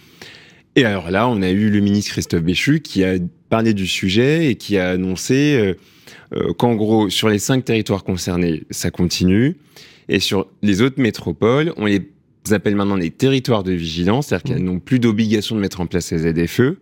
Et 0.77 0.86
alors 0.86 1.12
là, 1.12 1.27
on 1.27 1.41
a 1.41 1.49
eu 1.49 1.69
le 1.69 1.81
ministre 1.81 2.12
Christophe 2.12 2.43
Béchu 2.43 2.79
qui 2.79 3.03
a 3.03 3.15
parlé 3.49 3.73
du 3.73 3.88
sujet 3.88 4.47
et 4.49 4.55
qui 4.55 4.77
a 4.77 4.91
annoncé 4.91 5.57
euh, 5.57 5.73
euh, 6.34 6.53
qu'en 6.53 6.75
gros, 6.75 7.10
sur 7.10 7.27
les 7.27 7.39
cinq 7.39 7.65
territoires 7.65 8.05
concernés, 8.05 8.63
ça 8.69 8.89
continue. 8.89 9.57
Et 10.07 10.21
sur 10.21 10.47
les 10.62 10.81
autres 10.81 11.01
métropoles, 11.01 11.73
on 11.75 11.86
les 11.86 11.99
appellent 12.49 12.75
maintenant 12.75 12.95
les 12.95 13.12
territoires 13.12 13.63
de 13.63 13.71
vigilance, 13.71 14.27
c'est-à-dire 14.27 14.43
qu'elles 14.43 14.63
mmh. 14.63 14.65
n'ont 14.65 14.80
plus 14.80 14.99
d'obligation 14.99 15.56
de 15.56 15.62
mettre 15.62 15.82
en 15.82 15.88
place 15.88 16.06
ces 16.06 16.17
ZFE, 16.17 16.77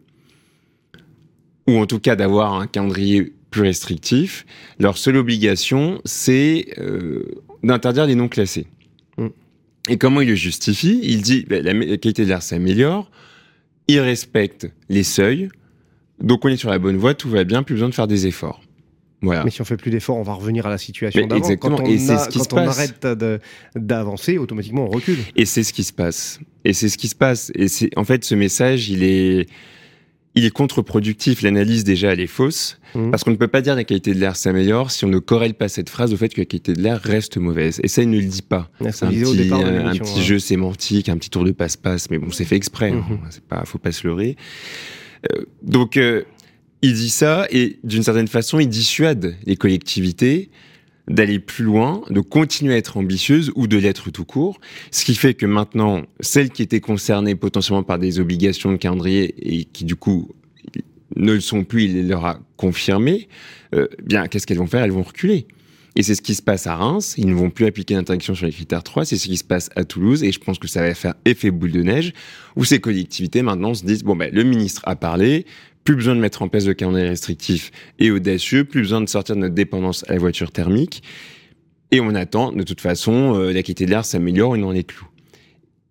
ou 1.67 1.77
en 1.77 1.85
tout 1.85 1.99
cas 1.99 2.15
d'avoir 2.15 2.53
un 2.53 2.67
calendrier 2.67 3.33
plus 3.51 3.63
restrictif. 3.63 4.45
Leur 4.79 4.97
seule 4.97 5.17
obligation, 5.17 6.01
c'est 6.05 6.67
euh, 6.77 7.23
d'interdire 7.63 8.05
les 8.05 8.15
non 8.15 8.27
classés. 8.27 8.67
Mmh. 9.17 9.27
Et 9.89 9.97
comment 9.97 10.21
il 10.21 10.29
le 10.29 10.35
justifie 10.35 10.99
Il 11.03 11.21
dit 11.21 11.45
ben, 11.47 11.63
la, 11.63 11.73
la 11.73 11.97
qualité 11.97 12.23
de 12.23 12.29
l'air 12.29 12.41
s'améliore, 12.41 13.09
il 13.87 13.99
respecte 13.99 14.71
les 14.87 15.03
seuils, 15.03 15.49
donc 16.21 16.45
on 16.45 16.49
est 16.49 16.57
sur 16.57 16.69
la 16.69 16.79
bonne 16.79 16.97
voie, 16.97 17.13
tout 17.13 17.29
va 17.29 17.43
bien, 17.43 17.63
plus 17.63 17.75
besoin 17.75 17.89
de 17.89 17.95
faire 17.95 18.07
des 18.07 18.27
efforts. 18.27 18.61
Mais 19.21 19.49
si 19.49 19.61
on 19.61 19.65
fait 19.65 19.77
plus 19.77 19.91
d'efforts, 19.91 20.17
on 20.17 20.23
va 20.23 20.33
revenir 20.33 20.65
à 20.65 20.69
la 20.69 20.77
situation 20.77 21.25
d'avant. 21.25 21.41
Exactement. 21.41 21.77
Quand 21.77 21.83
on, 21.83 21.87
et 21.87 21.97
c'est 21.97 22.17
ce 22.17 22.29
qui 22.29 22.39
se 22.39 22.47
passe. 22.47 22.77
arrête 22.77 23.07
d'avancer, 23.75 24.37
automatiquement 24.37 24.85
on 24.85 24.89
recule. 24.89 25.17
Et 25.35 25.45
c'est 25.45 25.63
ce 25.63 25.73
qui 25.73 25.83
se 25.83 25.93
passe. 25.93 26.39
Et 26.65 26.73
c'est 26.73 26.89
ce 26.89 26.97
qui 26.97 27.07
se 27.07 27.15
passe. 27.15 27.51
Et 27.55 27.67
c'est 27.67 27.89
en 27.97 28.03
fait 28.03 28.23
ce 28.23 28.35
message, 28.35 28.89
il 28.89 29.03
est 29.03 29.47
il 30.35 30.45
est 30.45 30.51
contre-productif. 30.51 31.41
L'analyse 31.41 31.83
déjà, 31.83 32.13
elle 32.13 32.19
est 32.19 32.27
fausse. 32.27 32.79
Mmh. 32.95 33.11
Parce 33.11 33.23
qu'on 33.23 33.31
ne 33.31 33.35
peut 33.35 33.47
pas 33.47 33.61
dire 33.61 33.73
que 33.73 33.79
la 33.79 33.83
qualité 33.83 34.13
de 34.13 34.19
l'air 34.19 34.35
s'améliore 34.35 34.89
si 34.89 35.05
on 35.05 35.09
ne 35.09 35.19
corrèle 35.19 35.53
pas 35.53 35.67
cette 35.67 35.89
phrase 35.89 36.13
au 36.13 36.17
fait 36.17 36.29
que 36.29 36.41
la 36.41 36.45
qualité 36.45 36.73
de 36.73 36.81
l'air 36.81 36.99
reste 37.01 37.37
mauvaise. 37.37 37.79
Et 37.83 37.87
ça, 37.87 38.01
il 38.01 38.09
ne 38.09 38.17
le 38.17 38.25
dit 38.25 38.41
pas. 38.41 38.69
C'est 38.91 39.03
un 39.03 39.09
petit, 39.09 39.51
un 39.53 39.91
petit 39.91 40.23
jeu 40.23 40.39
sémantique, 40.39 41.09
un 41.09 41.17
petit 41.17 41.29
tour 41.29 41.43
de 41.43 41.51
passe-passe. 41.51 42.09
Mais 42.09 42.17
bon, 42.17 42.31
c'est 42.31 42.45
fait 42.45 42.55
exprès. 42.55 42.91
Hein. 42.91 43.05
Mmh. 43.09 43.19
C'est 43.29 43.43
pas, 43.43 43.63
faut 43.65 43.79
pas 43.79 43.91
se 43.91 44.07
leurrer. 44.07 44.37
Euh, 45.31 45.45
donc, 45.61 45.97
euh, 45.97 46.23
il 46.81 46.93
dit 46.93 47.09
ça 47.09 47.47
et 47.49 47.79
d'une 47.83 48.03
certaine 48.03 48.27
façon, 48.27 48.59
il 48.59 48.69
dissuade 48.69 49.35
les 49.45 49.55
collectivités 49.55 50.49
d'aller 51.07 51.39
plus 51.39 51.63
loin, 51.63 52.03
de 52.09 52.19
continuer 52.19 52.75
à 52.75 52.77
être 52.77 52.97
ambitieuses 52.97 53.51
ou 53.55 53.67
de 53.67 53.77
l'être 53.77 54.11
tout 54.11 54.25
court. 54.25 54.59
Ce 54.91 55.03
qui 55.03 55.15
fait 55.15 55.33
que 55.33 55.47
maintenant, 55.47 56.03
celles 56.19 56.51
qui 56.51 56.61
étaient 56.61 56.79
concernées 56.79 57.35
potentiellement 57.35 57.83
par 57.83 57.97
des 57.97 58.19
obligations 58.19 58.71
de 58.71 58.77
calendrier 58.77 59.33
et 59.39 59.65
qui 59.65 59.85
du 59.85 59.95
coup 59.95 60.29
ne 61.15 61.33
le 61.33 61.41
sont 61.41 61.63
plus, 61.63 61.85
il 61.85 62.07
leur 62.07 62.25
a 62.25 62.39
confirmé, 62.57 63.27
euh, 63.73 63.87
bien 64.03 64.27
qu'est-ce 64.27 64.45
qu'elles 64.45 64.59
vont 64.59 64.67
faire? 64.67 64.83
Elles 64.83 64.91
vont 64.91 65.03
reculer. 65.03 65.47
Et 65.95 66.03
c'est 66.03 66.15
ce 66.15 66.21
qui 66.21 66.35
se 66.35 66.41
passe 66.41 66.67
à 66.67 66.75
Reims. 66.75 67.15
Ils 67.17 67.27
ne 67.27 67.33
vont 67.33 67.49
plus 67.49 67.65
appliquer 67.65 67.95
l'interdiction 67.95 68.35
sur 68.35 68.45
les 68.45 68.51
critères 68.51 68.83
3. 68.83 69.05
C'est 69.05 69.17
ce 69.17 69.27
qui 69.27 69.37
se 69.37 69.43
passe 69.43 69.69
à 69.75 69.83
Toulouse. 69.83 70.23
Et 70.23 70.31
je 70.31 70.39
pense 70.39 70.59
que 70.59 70.67
ça 70.67 70.81
va 70.81 70.93
faire 70.93 71.15
effet 71.25 71.51
boule 71.51 71.71
de 71.71 71.81
neige 71.81 72.13
où 72.55 72.63
ces 72.63 72.79
collectivités 72.79 73.41
maintenant 73.41 73.73
se 73.73 73.83
disent, 73.83 74.03
bon, 74.03 74.15
ben, 74.15 74.29
le 74.31 74.43
ministre 74.43 74.81
a 74.85 74.95
parlé. 74.95 75.45
Plus 75.89 75.95
besoin 75.95 76.15
de 76.15 76.19
mettre 76.21 76.43
en 76.43 76.49
place 76.49 76.65
de 76.65 76.73
calendrier 76.73 77.07
restrictif 77.07 77.71
et 77.97 78.11
audacieux. 78.11 78.63
Plus 78.63 78.81
besoin 78.81 79.01
de 79.01 79.09
sortir 79.09 79.33
de 79.33 79.41
notre 79.41 79.55
dépendance 79.55 80.05
à 80.07 80.13
la 80.13 80.19
voiture 80.19 80.51
thermique. 80.51 81.01
Et 81.89 81.99
on 81.99 82.13
attend, 82.13 82.51
de 82.51 82.61
toute 82.61 82.79
façon, 82.79 83.33
euh, 83.33 83.47
la 83.51 83.63
qualité 83.63 83.85
de 83.85 83.89
l'air 83.89 84.05
s'améliore, 84.05 84.51
on 84.51 84.61
en 84.65 84.73
est 84.75 84.83
clou. 84.83 85.07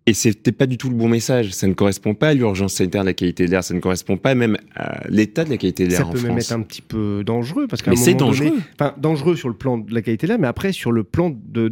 Et 0.05 0.13
c'était 0.13 0.53
pas 0.53 0.67
du 0.67 0.77
tout 0.77 0.89
le 0.89 0.95
bon 0.95 1.09
message. 1.09 1.51
Ça 1.51 1.67
ne 1.67 1.73
correspond 1.73 2.13
pas 2.13 2.29
à 2.29 2.33
l'urgence 2.33 2.75
sanitaire 2.75 3.01
de 3.01 3.07
la 3.07 3.13
qualité 3.13 3.45
de 3.45 3.51
l'air. 3.51 3.61
Ça 3.61 3.73
ne 3.73 3.81
correspond 3.81 4.15
pas 4.15 4.35
même 4.35 4.55
à 4.73 5.05
l'état 5.09 5.43
de 5.43 5.49
la 5.49 5.57
qualité 5.57 5.85
de 5.85 5.91
l'air 5.91 6.07
en 6.07 6.13
Ça 6.15 6.17
peut 6.21 6.27
même 6.29 6.37
être 6.37 6.53
un 6.53 6.61
petit 6.61 6.81
peu 6.81 7.25
dangereux 7.25 7.67
parce 7.67 7.81
qu'à 7.81 7.91
Mais 7.91 7.97
c'est 7.97 8.13
dangereux. 8.13 8.53
enfin, 8.79 8.93
dangereux 8.97 9.35
sur 9.35 9.49
le 9.49 9.55
plan 9.55 9.79
de 9.79 9.93
la 9.93 10.01
qualité 10.01 10.27
de 10.27 10.31
l'air, 10.31 10.39
mais 10.39 10.47
après 10.47 10.71
sur 10.71 10.93
le 10.93 11.03
plan 11.03 11.29
de, 11.29 11.67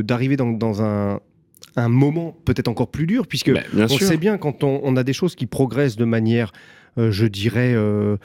d'arriver 0.00 0.38
dans, 0.38 0.52
dans 0.52 0.80
un, 0.80 1.20
un 1.76 1.88
moment 1.90 2.34
peut-être 2.46 2.68
encore 2.68 2.90
plus 2.90 3.06
dur, 3.06 3.26
puisque 3.26 3.52
Bah, 3.52 3.60
on 3.74 3.88
sûr. 3.88 4.06
sait 4.06 4.16
bien 4.16 4.38
quand 4.38 4.64
on, 4.64 4.80
on 4.82 4.96
a 4.96 5.04
des 5.04 5.12
choses 5.12 5.34
qui 5.34 5.44
progressent 5.44 5.96
de 5.96 6.06
manière, 6.06 6.52
je 6.98 7.26
dirais, 7.26 7.72
euh, 7.74 8.16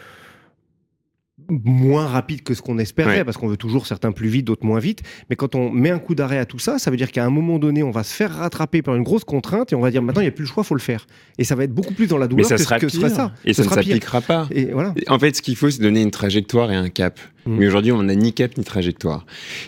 moins 1.49 2.07
rapide 2.07 2.41
que 2.43 2.53
ce 2.53 2.62
qu'on 2.62 2.77
espérait, 2.77 3.17
Ouais. 3.17 3.23
parce 3.25 3.36
qu'on 3.38 3.47
veut 3.49 3.57
toujours 3.57 3.86
certains 3.86 4.12
plus 4.13 4.29
vite, 4.29 4.45
d'autres 4.45 4.65
moins 4.65 4.79
vite. 4.79 5.01
Mais 5.29 5.36
quand 5.36 5.55
on 5.55 5.69
met 5.71 5.89
un 5.89 5.99
coup 5.99 6.15
d'arrêt 6.15 6.38
à 6.38 6.45
tout 6.45 6.59
ça, 6.59 6.79
ça 6.79 6.89
veut 6.89 6.95
dire 6.95 7.12
qu'à 7.12 7.25
un 7.25 7.29
moment 7.29 7.59
donné, 7.59 7.83
on 7.83 7.91
va 7.91 8.03
se 8.03 8.13
faire 8.13 8.33
rattraper 8.33 8.81
par 8.81 8.95
une 8.95 9.03
grosse 9.03 9.25
contrainte 9.25 9.73
et 9.73 9.75
on 9.75 9.81
va 9.81 9.91
dire 9.91 10.01
maintenant 10.01 10.21
il 10.21 10.25
n'y 10.25 10.29
a 10.29 10.31
plus 10.31 10.43
le 10.45 10.47
choix, 10.49 10.63
faut 10.63 10.75
le 10.75 10.79
faire. 10.79 11.05
Et 11.38 11.43
ça 11.43 11.55
va 11.55 11.65
être 11.65 11.73
beaucoup 11.73 11.93
plus 11.93 12.07
dans 12.07 12.17
la 12.17 12.27
douleur 12.27 12.45
ça 12.47 12.55
que, 12.55 12.62
sera 12.63 12.79
que 12.79 12.86
pire. 12.86 12.95
serait 13.01 13.09
ça. 13.09 13.33
Et 13.43 13.53
Ce 13.53 13.57
ça 13.57 13.63
ne 13.63 13.69
sera 13.73 13.83
s'appliquera 13.83 14.21
pas. 14.21 14.47
Et 14.51 14.65
voilà. 14.71 14.93
En 15.07 15.19
fait, 15.19 15.36
ce 15.36 15.41
qu'il 15.41 15.55
faut, 15.57 15.69
c'est 15.69 15.81
donner 15.81 16.01
une 16.01 16.12
trajectoire 16.12 16.71
et 16.71 16.75
un 16.75 16.89
cap. 16.89 17.19
Mm. 17.45 17.57
Mais 17.57 17.67
aujourd'hui, 17.67 17.91
on 17.91 18.03
n'a 18.03 18.15
ni 18.15 18.31
cap 18.33 18.57
ni 18.57 18.63
trajectoire. 18.63 19.25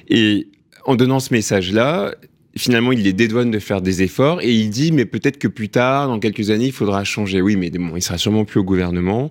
Et 0.08 0.48
en 0.86 0.96
donnant 0.96 1.20
ce 1.20 1.34
message-là, 1.34 2.16
finalement, 2.58 2.92
il 2.92 3.04
les 3.04 3.14
dédouane 3.14 3.52
de 3.52 3.60
faire 3.60 3.82
des 3.82 4.02
efforts 4.02 4.42
et 4.42 4.52
il 4.52 4.70
dit, 4.70 4.92
mais 4.92 5.06
peut-être 5.06 5.38
que 5.38 5.48
plus 5.48 5.70
tard, 5.70 6.08
dans 6.08 6.20
quelques 6.20 6.50
années, 6.50 6.68
il 6.68 6.72
faudra 6.72 7.04
changer. 7.04 7.42
Oui, 7.42 7.56
mais 7.56 7.70
bon, 7.70 7.96
il 7.96 8.02
sera 8.02 8.18
sûrement 8.18 8.46
plus 8.46 8.60
au 8.60 8.64
gouvernement. 8.64 9.30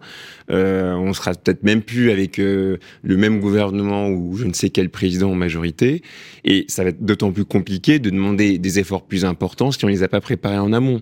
Euh, 0.50 0.92
on 0.94 1.14
sera 1.14 1.33
peut-être 1.33 1.62
même 1.62 1.80
plus 1.80 2.11
avec 2.11 2.38
euh, 2.38 2.76
le 3.02 3.16
même 3.16 3.40
gouvernement 3.40 4.09
ou 4.11 4.37
je 4.37 4.44
ne 4.44 4.52
sais 4.52 4.68
quel 4.68 4.90
président 4.90 5.30
en 5.30 5.35
majorité. 5.35 6.02
Et 6.44 6.66
ça 6.68 6.83
va 6.85 6.90
être 6.90 7.02
d'autant 7.02 7.33
plus 7.33 7.46
compliqué 7.46 7.98
de 7.98 8.11
demander 8.11 8.59
des 8.59 8.78
efforts 8.78 9.07
plus 9.07 9.24
importants 9.24 9.70
si 9.72 9.83
on 9.85 9.88
les 9.88 10.02
a 10.02 10.09
pas 10.09 10.20
préparés 10.20 10.59
en 10.59 10.72
amont. 10.74 11.00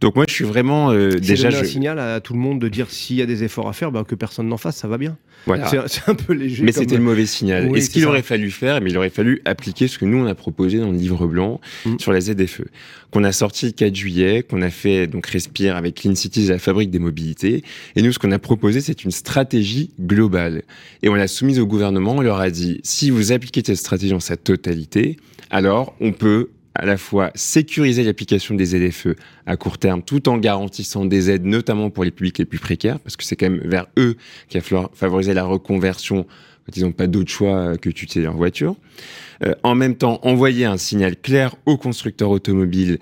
Donc 0.00 0.16
moi, 0.16 0.24
je 0.28 0.34
suis 0.34 0.44
vraiment 0.44 0.90
euh, 0.90 1.10
C'est 1.12 1.20
déjà. 1.20 1.48
un 1.48 1.50
je- 1.50 1.64
signal 1.64 1.98
à 1.98 2.20
tout 2.20 2.32
le 2.32 2.38
monde 2.40 2.58
de 2.60 2.68
dire 2.68 2.90
s'il 2.90 3.16
y 3.16 3.22
a 3.22 3.26
des 3.26 3.44
efforts 3.44 3.68
à 3.68 3.72
faire, 3.72 3.92
bah, 3.92 4.02
que 4.06 4.14
personne 4.14 4.48
n'en 4.48 4.56
fasse, 4.56 4.76
ça 4.76 4.88
va 4.88 4.98
bien. 4.98 5.16
Voilà. 5.46 5.68
C'est- 5.68 5.76
C'est 5.86 6.08
un 6.10 6.14
peu 6.14 6.32
léger. 6.32 6.64
Mais 6.64 6.72
comme- 6.72 6.82
c'était 6.82 6.96
le 6.96 7.02
mauvais 7.04 7.26
signal. 7.26 7.68
Oui, 7.70 7.78
et 7.78 7.80
ce 7.82 7.86
c'est 7.86 7.92
qu'il 7.92 8.06
aurait 8.06 8.22
fallu 8.22 8.50
faire, 8.50 8.80
mais 8.80 8.90
il 8.90 8.96
aurait 8.96 9.10
fallu 9.10 9.40
appliquer 9.44 9.86
ce 9.88 9.98
que 9.98 10.04
nous 10.04 10.18
on 10.18 10.26
a 10.26 10.34
proposé 10.34 10.78
dans 10.78 10.90
le 10.90 10.96
livre 10.96 11.26
blanc 11.26 11.60
Mm. 11.86 11.98
sur 11.98 12.12
la 12.12 12.20
ZFE, 12.20 12.62
qu'on 13.10 13.24
a 13.24 13.32
sorti 13.32 13.66
le 13.66 13.72
4 13.72 13.94
juillet, 13.94 14.42
qu'on 14.42 14.62
a 14.62 14.70
fait 14.70 15.06
donc 15.06 15.26
Respire 15.26 15.76
avec 15.76 15.94
Clean 15.96 16.14
Cities 16.14 16.46
la 16.46 16.58
Fabrique 16.58 16.90
des 16.90 16.98
mobilités. 16.98 17.62
Et 17.94 18.02
nous, 18.02 18.10
ce 18.12 18.18
qu'on 18.18 18.32
a 18.32 18.38
proposé, 18.38 18.79
c'est 18.80 19.04
une 19.04 19.10
stratégie 19.10 19.90
globale. 20.00 20.62
Et 21.02 21.08
on 21.08 21.14
l'a 21.14 21.28
soumise 21.28 21.58
au 21.58 21.66
gouvernement. 21.66 22.16
On 22.16 22.20
leur 22.20 22.40
a 22.40 22.50
dit 22.50 22.80
si 22.82 23.10
vous 23.10 23.32
appliquez 23.32 23.62
cette 23.64 23.76
stratégie 23.76 24.14
en 24.14 24.20
sa 24.20 24.36
totalité, 24.36 25.16
alors 25.50 25.94
on 26.00 26.12
peut 26.12 26.50
à 26.74 26.86
la 26.86 26.96
fois 26.96 27.30
sécuriser 27.34 28.04
l'application 28.04 28.54
des 28.54 28.66
ZFE 28.66 29.16
à 29.46 29.56
court 29.56 29.78
terme 29.78 30.02
tout 30.02 30.28
en 30.28 30.38
garantissant 30.38 31.04
des 31.04 31.30
aides, 31.30 31.44
notamment 31.44 31.90
pour 31.90 32.04
les 32.04 32.10
publics 32.10 32.38
les 32.38 32.44
plus 32.44 32.58
précaires, 32.58 33.00
parce 33.00 33.16
que 33.16 33.24
c'est 33.24 33.36
quand 33.36 33.50
même 33.50 33.60
vers 33.64 33.86
eux 33.98 34.16
qu'il 34.48 34.60
va 34.60 34.90
favoriser 34.94 35.34
la 35.34 35.44
reconversion 35.44 36.26
quand 36.64 36.76
ils 36.76 36.84
n'ont 36.84 36.92
pas 36.92 37.06
d'autre 37.06 37.30
choix 37.30 37.76
que 37.76 37.88
d'utiliser 37.88 38.22
leur 38.22 38.36
voiture. 38.36 38.76
Euh, 39.44 39.54
en 39.62 39.74
même 39.74 39.96
temps, 39.96 40.20
envoyer 40.22 40.64
un 40.64 40.76
signal 40.76 41.16
clair 41.16 41.56
aux 41.66 41.76
constructeurs 41.76 42.30
automobiles 42.30 42.98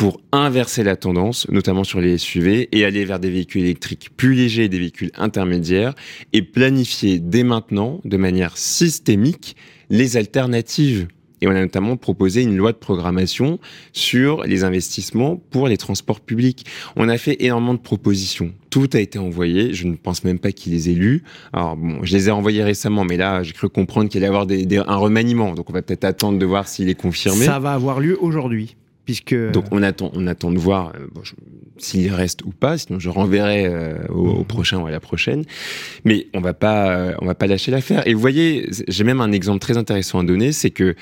pour 0.00 0.22
inverser 0.32 0.82
la 0.82 0.96
tendance, 0.96 1.46
notamment 1.50 1.84
sur 1.84 2.00
les 2.00 2.16
SUV, 2.16 2.70
et 2.72 2.86
aller 2.86 3.04
vers 3.04 3.20
des 3.20 3.28
véhicules 3.28 3.60
électriques 3.60 4.08
plus 4.16 4.32
légers 4.32 4.64
et 4.64 4.68
des 4.70 4.78
véhicules 4.78 5.10
intermédiaires, 5.14 5.94
et 6.32 6.40
planifier 6.40 7.18
dès 7.18 7.42
maintenant, 7.42 8.00
de 8.06 8.16
manière 8.16 8.56
systémique, 8.56 9.56
les 9.90 10.16
alternatives. 10.16 11.08
Et 11.42 11.48
on 11.48 11.50
a 11.50 11.60
notamment 11.60 11.98
proposé 11.98 12.40
une 12.40 12.56
loi 12.56 12.72
de 12.72 12.78
programmation 12.78 13.58
sur 13.92 14.44
les 14.44 14.64
investissements 14.64 15.36
pour 15.36 15.68
les 15.68 15.76
transports 15.76 16.20
publics. 16.20 16.64
On 16.96 17.10
a 17.10 17.18
fait 17.18 17.36
énormément 17.44 17.74
de 17.74 17.80
propositions. 17.80 18.54
Tout 18.70 18.88
a 18.94 19.00
été 19.00 19.18
envoyé. 19.18 19.74
Je 19.74 19.86
ne 19.86 19.96
pense 19.96 20.24
même 20.24 20.38
pas 20.38 20.52
qu'ils 20.52 20.72
les 20.72 20.88
aient 20.88 20.94
lus. 20.94 21.24
Alors 21.52 21.76
bon, 21.76 21.98
je 22.04 22.16
les 22.16 22.28
ai 22.28 22.30
envoyés 22.30 22.62
récemment, 22.62 23.04
mais 23.04 23.18
là, 23.18 23.42
j'ai 23.42 23.52
cru 23.52 23.68
comprendre 23.68 24.08
qu'il 24.08 24.24
allait 24.24 24.34
y 24.34 24.76
avoir 24.76 24.88
un 24.88 24.96
remaniement. 24.96 25.52
Donc 25.52 25.68
on 25.68 25.74
va 25.74 25.82
peut-être 25.82 26.04
attendre 26.04 26.38
de 26.38 26.46
voir 26.46 26.68
s'il 26.68 26.88
est 26.88 26.94
confirmé. 26.94 27.44
Ça 27.44 27.58
va 27.58 27.74
avoir 27.74 28.00
lieu 28.00 28.16
aujourd'hui, 28.18 28.76
puisque 29.04 29.34
Donc 29.52 29.64
on 29.70 29.82
attend, 29.82 30.10
on 30.14 30.26
attend 30.26 30.50
de 30.50 30.58
voir 30.58 30.92
euh, 30.94 31.06
s'il 31.80 32.12
reste 32.12 32.44
ou 32.44 32.50
pas. 32.50 32.78
Sinon 32.78 32.98
je 32.98 33.08
renverrai 33.08 33.66
euh, 33.66 34.06
au, 34.08 34.44
prochain 34.44 34.78
ou 34.78 34.86
à 34.86 34.90
la 34.90 35.00
prochaine. 35.00 35.44
Mais 36.04 36.26
on 36.34 36.40
va 36.40 36.54
pas, 36.54 36.90
euh, 36.90 37.14
on 37.20 37.26
va 37.26 37.34
pas 37.34 37.46
lâcher 37.46 37.70
l'affaire. 37.70 38.06
Et 38.06 38.14
vous 38.14 38.20
voyez, 38.20 38.68
j'ai 38.88 39.04
même 39.04 39.20
un 39.20 39.32
exemple 39.32 39.60
très 39.60 39.76
intéressant 39.76 40.20
à 40.20 40.24
donner, 40.24 40.52
c'est 40.52 40.70
que 40.70 40.94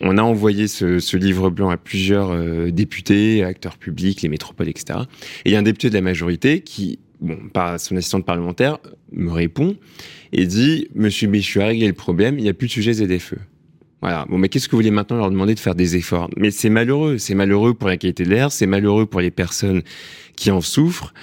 on 0.00 0.18
a 0.18 0.22
envoyé 0.22 0.66
ce, 0.66 1.16
livre 1.16 1.50
blanc 1.50 1.70
à 1.70 1.76
plusieurs 1.76 2.30
euh, 2.30 2.70
députés, 2.70 3.44
acteurs 3.44 3.78
publics, 3.78 4.22
les 4.22 4.28
métropoles, 4.28 4.68
etc. 4.68 5.00
Et 5.44 5.50
il 5.50 5.52
y 5.52 5.56
a 5.56 5.58
un 5.58 5.62
député 5.62 5.90
de 5.90 5.94
la 5.94 6.00
majorité 6.00 6.60
qui, 6.60 6.98
bon, 7.20 7.38
par 7.52 7.78
son 7.78 7.96
assistante 7.96 8.24
parlementaire, 8.24 8.78
me 9.12 9.30
répond 9.30 9.76
et 10.32 10.46
dit 10.46 10.88
Monsieur 10.94 11.28
Béchu 11.28 11.60
a 11.60 11.66
réglé 11.66 11.86
le 11.86 11.92
problème, 11.92 12.38
il 12.38 12.42
n'y 12.42 12.48
a 12.48 12.54
plus 12.54 12.66
de 12.66 12.72
sujet 12.72 12.94
ZFE. 12.94 13.36
Voilà. 14.02 14.26
Bon, 14.28 14.36
mais 14.36 14.48
qu'est-ce 14.48 14.66
que 14.68 14.72
vous 14.72 14.78
voulez 14.78 14.90
maintenant 14.90 15.16
leur 15.16 15.30
demander 15.30 15.54
de 15.54 15.60
faire 15.60 15.74
des 15.74 15.96
efforts? 15.96 16.28
Mais 16.36 16.50
c'est 16.50 16.68
malheureux. 16.70 17.18
C'est 17.18 17.34
malheureux 17.34 17.72
pour 17.74 17.88
la 17.88 17.96
qualité 17.96 18.24
de 18.24 18.30
l'air. 18.30 18.52
C'est 18.52 18.66
malheureux 18.66 19.06
pour 19.06 19.20
les 19.20 19.30
personnes 19.30 19.82
qui 20.36 20.50
en 20.50 20.60
souffrent, 20.60 21.14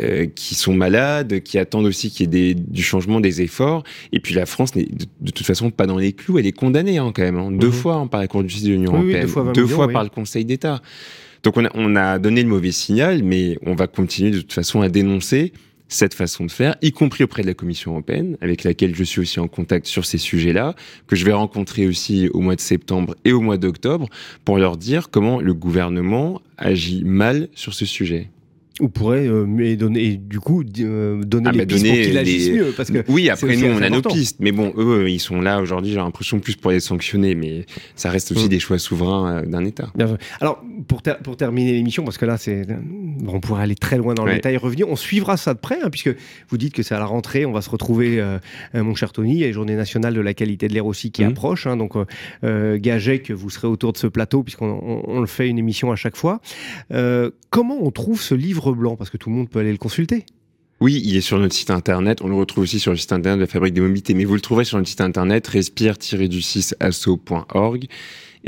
euh, 0.00 0.26
qui 0.26 0.54
sont 0.54 0.74
malades, 0.74 1.40
qui 1.40 1.58
attendent 1.58 1.86
aussi 1.86 2.10
qu'il 2.10 2.20
y 2.20 2.24
ait 2.24 2.54
des, 2.54 2.60
du 2.60 2.82
changement 2.82 3.20
des 3.20 3.40
efforts. 3.40 3.82
Et 4.12 4.20
puis 4.20 4.34
la 4.34 4.44
France 4.44 4.74
n'est 4.76 4.84
de, 4.84 5.06
de 5.22 5.30
toute 5.30 5.46
façon 5.46 5.70
pas 5.70 5.86
dans 5.86 5.96
les 5.96 6.12
clous. 6.12 6.38
Elle 6.38 6.46
est 6.46 6.52
condamnée 6.52 6.98
hein, 6.98 7.10
quand 7.14 7.22
même. 7.22 7.38
hein. 7.38 7.50
Deux 7.50 7.68
Mhm. 7.68 7.72
fois 7.72 7.94
hein, 7.94 8.06
par 8.06 8.20
la 8.20 8.28
Cour 8.28 8.42
de 8.42 8.48
justice 8.48 8.66
de 8.68 8.72
l'Union 8.72 8.92
Oui, 8.92 8.98
oui, 8.98 9.04
européenne, 9.14 9.22
deux 9.22 9.26
fois 9.28 9.42
20 9.44 9.52
millions, 9.52 9.86
oui. 9.86 9.92
par 9.94 10.02
le 10.04 10.10
Conseil 10.10 10.44
d'État. 10.44 10.82
Donc 11.44 11.56
on 11.56 11.64
a, 11.64 11.70
on 11.74 11.96
a 11.96 12.18
donné 12.18 12.42
le 12.42 12.48
mauvais 12.48 12.72
signal, 12.72 13.22
mais 13.22 13.56
on 13.64 13.74
va 13.74 13.86
continuer 13.86 14.32
de 14.32 14.40
toute 14.40 14.52
façon 14.52 14.82
à 14.82 14.88
dénoncer 14.90 15.52
cette 15.88 16.14
façon 16.14 16.44
de 16.44 16.50
faire, 16.50 16.76
y 16.82 16.92
compris 16.92 17.24
auprès 17.24 17.42
de 17.42 17.46
la 17.46 17.54
Commission 17.54 17.92
européenne, 17.92 18.36
avec 18.40 18.64
laquelle 18.64 18.94
je 18.94 19.04
suis 19.04 19.20
aussi 19.20 19.40
en 19.40 19.48
contact 19.48 19.86
sur 19.86 20.04
ces 20.04 20.18
sujets-là, 20.18 20.74
que 21.06 21.16
je 21.16 21.24
vais 21.24 21.32
rencontrer 21.32 21.86
aussi 21.86 22.28
au 22.32 22.40
mois 22.40 22.56
de 22.56 22.60
septembre 22.60 23.16
et 23.24 23.32
au 23.32 23.40
mois 23.40 23.56
d'octobre, 23.56 24.08
pour 24.44 24.58
leur 24.58 24.76
dire 24.76 25.10
comment 25.10 25.40
le 25.40 25.54
gouvernement 25.54 26.40
agit 26.56 27.04
mal 27.04 27.48
sur 27.54 27.74
ce 27.74 27.86
sujet. 27.86 28.28
Ou 28.80 28.88
pourrait 28.88 29.26
euh, 29.26 29.44
mais 29.46 29.74
donner, 29.76 30.04
et 30.04 30.16
du 30.16 30.38
coup 30.38 30.62
euh, 30.80 31.20
donner 31.24 31.46
Ah, 31.48 31.52
les 31.52 31.58
bah, 31.58 31.66
pistes 31.66 31.84
donner 31.84 32.04
pour 32.04 32.54
mieux. 32.66 32.72
Parce 32.76 32.90
que 32.90 33.04
oui, 33.08 33.28
après 33.28 33.56
nous, 33.56 33.66
on 33.66 33.82
a 33.82 33.90
nos 33.90 34.02
pistes, 34.02 34.36
mais 34.40 34.52
bon, 34.52 34.72
eux, 34.76 35.10
ils 35.10 35.18
sont 35.18 35.40
là 35.40 35.60
aujourd'hui, 35.60 35.90
j'ai 35.90 35.96
l'impression 35.98 36.38
plus 36.38 36.54
pour 36.56 36.70
les 36.70 36.78
sanctionner, 36.80 37.34
mais 37.34 37.66
ça 37.96 38.10
reste 38.10 38.30
aussi 38.32 38.44
Mm. 38.46 38.48
des 38.48 38.60
choix 38.60 38.78
souverains 38.78 39.38
euh, 39.42 39.46
d'un 39.46 39.64
État. 39.64 39.90
Alors, 40.40 40.62
pour, 40.86 41.02
ter- 41.02 41.18
pour 41.18 41.36
terminer 41.36 41.72
l'émission, 41.72 42.04
parce 42.04 42.18
que 42.18 42.24
là, 42.26 42.36
c'est, 42.38 42.66
bon, 42.68 43.34
on 43.34 43.40
pourrait 43.40 43.62
aller 43.62 43.74
très 43.74 43.98
loin 43.98 44.14
dans 44.14 44.24
le 44.24 44.34
détail 44.34 44.56
revenir. 44.56 44.88
On 44.88 44.96
suivra 44.96 45.36
ça 45.36 45.54
de 45.54 45.58
près, 45.58 45.78
hein, 45.82 45.90
puisque 45.90 46.14
vous 46.48 46.56
dites 46.58 46.72
que 46.72 46.82
c'est 46.84 46.94
à 46.94 46.98
la 47.00 47.06
rentrée. 47.06 47.46
On 47.46 47.52
va 47.52 47.62
se 47.62 47.70
retrouver, 47.70 48.20
euh, 48.20 48.38
mon 48.74 48.94
cher 48.94 49.12
Tony. 49.12 49.32
Il 49.34 49.38
y 49.40 49.44
a 49.44 49.48
la 49.48 49.52
journée 49.52 49.74
nationale 49.74 50.14
de 50.14 50.20
la 50.20 50.34
qualité 50.34 50.68
de 50.68 50.74
l'air 50.74 50.86
aussi 50.86 51.10
qui 51.10 51.22
Mhm. 51.24 51.30
approche. 51.30 51.66
hein, 51.66 51.76
donc, 51.76 51.94
gagez 52.44 53.18
que 53.20 53.32
vous 53.32 53.50
serez 53.50 53.66
autour 53.66 53.92
de 53.92 53.98
ce 53.98 54.06
plateau, 54.06 54.42
puisqu'on 54.44 54.66
on, 54.82 55.02
on 55.08 55.20
le 55.20 55.26
fait 55.26 55.48
une 55.48 55.58
émission 55.58 55.90
à 55.90 55.96
chaque 55.96 56.16
fois. 56.16 56.40
Comment 57.50 57.78
on 57.80 57.90
trouve 57.90 58.20
ce 58.20 58.34
livre 58.34 58.67
blanc 58.72 58.96
Parce 58.96 59.10
que 59.10 59.16
tout 59.16 59.30
le 59.30 59.36
monde 59.36 59.48
peut 59.48 59.58
aller 59.58 59.72
le 59.72 59.78
consulter. 59.78 60.24
Oui, 60.80 61.02
il 61.04 61.16
est 61.16 61.20
sur 61.20 61.40
notre 61.40 61.54
site 61.54 61.70
internet. 61.70 62.22
On 62.22 62.28
le 62.28 62.36
retrouve 62.36 62.62
aussi 62.62 62.78
sur 62.78 62.92
le 62.92 62.96
site 62.96 63.12
internet 63.12 63.38
de 63.38 63.44
la 63.44 63.48
Fabrique 63.48 63.74
des 63.74 63.80
Mobilités, 63.80 64.14
mais 64.14 64.24
vous 64.24 64.34
le 64.34 64.40
trouverez 64.40 64.64
sur 64.64 64.78
notre 64.78 64.88
site 64.88 65.00
internet 65.00 65.44
respire-du6asso.org. 65.48 67.88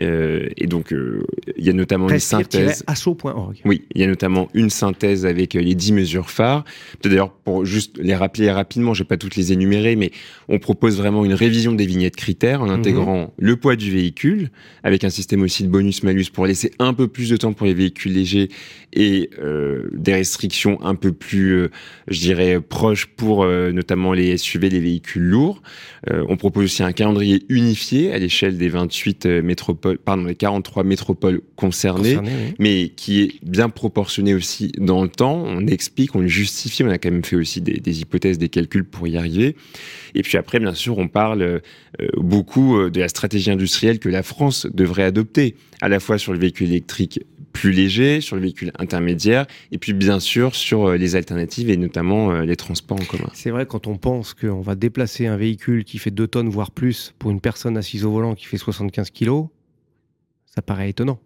Euh, 0.00 0.48
et 0.56 0.66
donc, 0.66 0.92
euh, 0.92 1.24
il 1.56 1.64
y 1.64 1.70
a 1.70 1.72
notamment 1.72 2.08
une 2.08 2.18
synthèse. 2.18 2.84
Oui, 3.64 3.84
il 3.94 4.00
y 4.00 4.04
a 4.04 4.06
notamment 4.06 4.48
une 4.54 4.70
synthèse 4.70 5.26
avec 5.26 5.56
euh, 5.56 5.60
les 5.60 5.74
10 5.74 5.92
mesures 5.92 6.30
phares. 6.30 6.64
D'ailleurs, 7.02 7.30
pour 7.30 7.64
juste 7.64 7.98
les 7.98 8.14
rappeler 8.14 8.50
rapidement, 8.50 8.94
je 8.94 9.02
vais 9.02 9.08
pas 9.08 9.16
toutes 9.16 9.36
les 9.36 9.52
énumérer, 9.52 9.96
mais 9.96 10.10
on 10.48 10.58
propose 10.58 10.96
vraiment 10.96 11.24
une 11.24 11.34
révision 11.34 11.72
des 11.72 11.86
vignettes 11.86 12.16
critères 12.16 12.62
en 12.62 12.68
intégrant 12.68 13.32
le 13.38 13.56
poids 13.56 13.76
du 13.76 13.90
véhicule, 13.90 14.50
avec 14.82 15.04
un 15.04 15.10
système 15.10 15.42
aussi 15.42 15.64
de 15.64 15.68
bonus-malus 15.68 16.26
pour 16.32 16.46
laisser 16.46 16.72
un 16.78 16.94
peu 16.94 17.08
plus 17.08 17.30
de 17.30 17.36
temps 17.36 17.52
pour 17.52 17.66
les 17.66 17.74
véhicules 17.74 18.12
légers 18.12 18.48
et 18.92 19.30
euh, 19.38 19.88
des 19.92 20.14
restrictions 20.14 20.82
un 20.82 20.94
peu 20.94 21.12
plus, 21.12 21.52
euh, 21.52 21.70
je 22.08 22.20
dirais, 22.20 22.60
proches 22.60 23.06
pour 23.06 23.44
euh, 23.44 23.72
notamment 23.72 24.12
les 24.12 24.36
SUV, 24.36 24.68
les 24.68 24.80
véhicules 24.80 25.22
lourds. 25.22 25.62
On 26.06 26.36
propose 26.36 26.64
aussi 26.64 26.82
un 26.82 26.92
calendrier 26.92 27.44
unifié 27.48 28.12
à 28.12 28.18
l'échelle 28.18 28.56
des 28.56 28.68
28 28.68 29.26
euh, 29.26 29.42
métropoles 29.42 29.79
métropoles, 29.80 29.98
pardon, 29.98 30.24
les 30.24 30.34
43 30.34 30.84
métropoles 30.84 31.40
concernées, 31.56 32.18
mais 32.58 32.90
qui 32.90 33.22
est 33.22 33.32
bien 33.42 33.68
proportionné 33.68 34.34
aussi 34.34 34.72
dans 34.78 35.02
le 35.02 35.08
temps. 35.08 35.42
On 35.44 35.66
explique, 35.66 36.14
on 36.14 36.26
justifie, 36.26 36.82
on 36.84 36.90
a 36.90 36.98
quand 36.98 37.10
même 37.10 37.24
fait 37.24 37.36
aussi 37.36 37.60
des, 37.60 37.78
des 37.78 38.00
hypothèses, 38.00 38.38
des 38.38 38.48
calculs 38.48 38.84
pour 38.84 39.06
y 39.08 39.16
arriver. 39.16 39.56
Et 40.14 40.22
puis 40.22 40.36
après, 40.38 40.58
bien 40.58 40.74
sûr, 40.74 40.98
on 40.98 41.08
parle 41.08 41.60
euh, 42.00 42.08
beaucoup 42.16 42.78
euh, 42.78 42.90
de 42.90 43.00
la 43.00 43.08
stratégie 43.08 43.50
industrielle 43.50 43.98
que 43.98 44.08
la 44.08 44.22
France 44.22 44.66
devrait 44.72 45.02
adopter, 45.02 45.56
à 45.80 45.88
la 45.88 46.00
fois 46.00 46.18
sur 46.18 46.32
le 46.32 46.38
véhicule 46.38 46.68
électrique 46.68 47.20
plus 47.52 47.72
léger, 47.72 48.20
sur 48.20 48.36
le 48.36 48.42
véhicule 48.42 48.70
intermédiaire, 48.78 49.46
et 49.72 49.78
puis 49.78 49.92
bien 49.92 50.20
sûr 50.20 50.54
sur 50.54 50.86
euh, 50.86 50.96
les 50.96 51.16
alternatives 51.16 51.68
et 51.68 51.76
notamment 51.76 52.32
les 52.42 52.56
transports 52.56 53.00
en 53.00 53.04
commun. 53.04 53.28
C'est 53.34 53.50
vrai, 53.50 53.66
quand 53.66 53.88
on 53.88 53.96
pense 53.96 54.34
qu'on 54.34 54.60
va 54.60 54.76
déplacer 54.76 55.26
un 55.26 55.36
véhicule 55.36 55.84
qui 55.84 55.98
fait 55.98 56.12
2 56.12 56.28
tonnes, 56.28 56.48
voire 56.48 56.70
plus, 56.70 57.12
pour 57.18 57.30
une 57.30 57.40
personne 57.40 57.76
assise 57.76 58.04
au 58.04 58.12
volant 58.12 58.34
qui 58.34 58.46
fait 58.46 58.56
75 58.56 59.10
kilos, 59.10 59.46
ça 60.54 60.62
paraît 60.62 60.90
étonnant. 60.90 61.18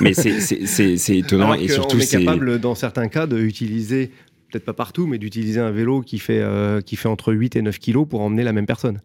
Mais 0.00 0.14
c'est 0.14 1.08
étonnant 1.16 1.54
et 1.54 1.68
surtout 1.68 1.96
on 1.96 2.00
est 2.00 2.10
capable 2.10 2.58
dans 2.60 2.74
certains 2.74 3.08
cas 3.08 3.26
d'utiliser 3.26 4.10
peut-être 4.50 4.64
pas 4.64 4.72
partout, 4.72 5.06
mais 5.06 5.18
d'utiliser 5.18 5.60
un 5.60 5.70
vélo 5.70 6.00
qui 6.00 6.18
fait, 6.18 6.40
euh, 6.40 6.80
qui 6.80 6.96
fait 6.96 7.08
entre 7.08 7.32
8 7.32 7.56
et 7.56 7.62
9 7.62 7.78
kilos 7.78 8.08
pour 8.08 8.20
emmener 8.22 8.42
la 8.42 8.52
même 8.52 8.66
personne. 8.66 9.00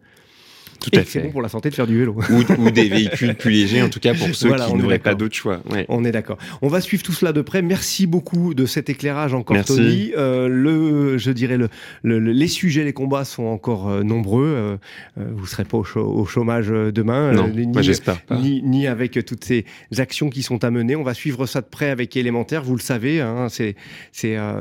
Tout 0.80 0.90
à 0.94 1.00
fait. 1.00 1.04
C'est 1.04 1.20
bon 1.20 1.30
pour 1.30 1.42
la 1.42 1.48
santé 1.48 1.70
de 1.70 1.74
faire 1.74 1.86
du 1.86 1.98
vélo. 1.98 2.16
Ou, 2.58 2.70
des 2.70 2.88
véhicules 2.88 3.34
plus 3.34 3.50
légers, 3.50 3.82
en 3.82 3.88
tout 3.88 4.00
cas 4.00 4.14
pour 4.14 4.34
ceux 4.34 4.54
qui 4.54 4.74
n'auraient 4.74 4.98
pas 4.98 5.14
d'autre 5.14 5.34
choix. 5.34 5.60
On 5.88 6.04
est 6.04 6.12
d'accord. 6.12 6.38
On 6.62 6.68
va 6.68 6.80
suivre 6.80 7.02
tout 7.02 7.12
cela 7.12 7.32
de 7.32 7.42
près. 7.42 7.62
Merci 7.62 8.06
beaucoup 8.06 8.54
de 8.54 8.66
cet 8.66 8.88
éclairage 8.88 9.34
encore, 9.34 9.62
Tony. 9.64 10.12
Euh, 10.16 10.48
le, 10.48 11.18
je 11.18 11.30
dirais 11.30 11.58
le, 11.58 12.18
les 12.18 12.48
sujets, 12.48 12.84
les 12.84 12.92
combats 12.92 13.24
sont 13.24 13.44
encore 13.44 13.88
euh, 13.88 14.02
nombreux. 14.02 14.46
Euh, 14.46 14.76
vous 15.16 15.42
ne 15.42 15.46
serez 15.46 15.64
pas 15.64 15.78
au, 15.78 16.24
chômage 16.24 16.68
demain. 16.68 17.32
Non, 17.32 17.48
ni, 17.48 17.66
j'espère 17.82 18.20
pas. 18.22 18.38
Ni, 18.38 18.86
avec 18.86 19.24
toutes 19.24 19.44
ces 19.44 19.64
actions 19.98 20.30
qui 20.30 20.42
sont 20.42 20.64
à 20.64 20.70
mener. 20.70 20.96
On 20.96 21.02
va 21.02 21.14
suivre 21.14 21.46
ça 21.46 21.60
de 21.60 21.66
près 21.66 21.90
avec 21.90 22.16
Élémentaire. 22.16 22.62
Vous 22.62 22.76
le 22.76 22.80
savez, 22.80 23.20
hein, 23.20 23.48
c'est 23.48 23.76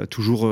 toujours 0.09 0.51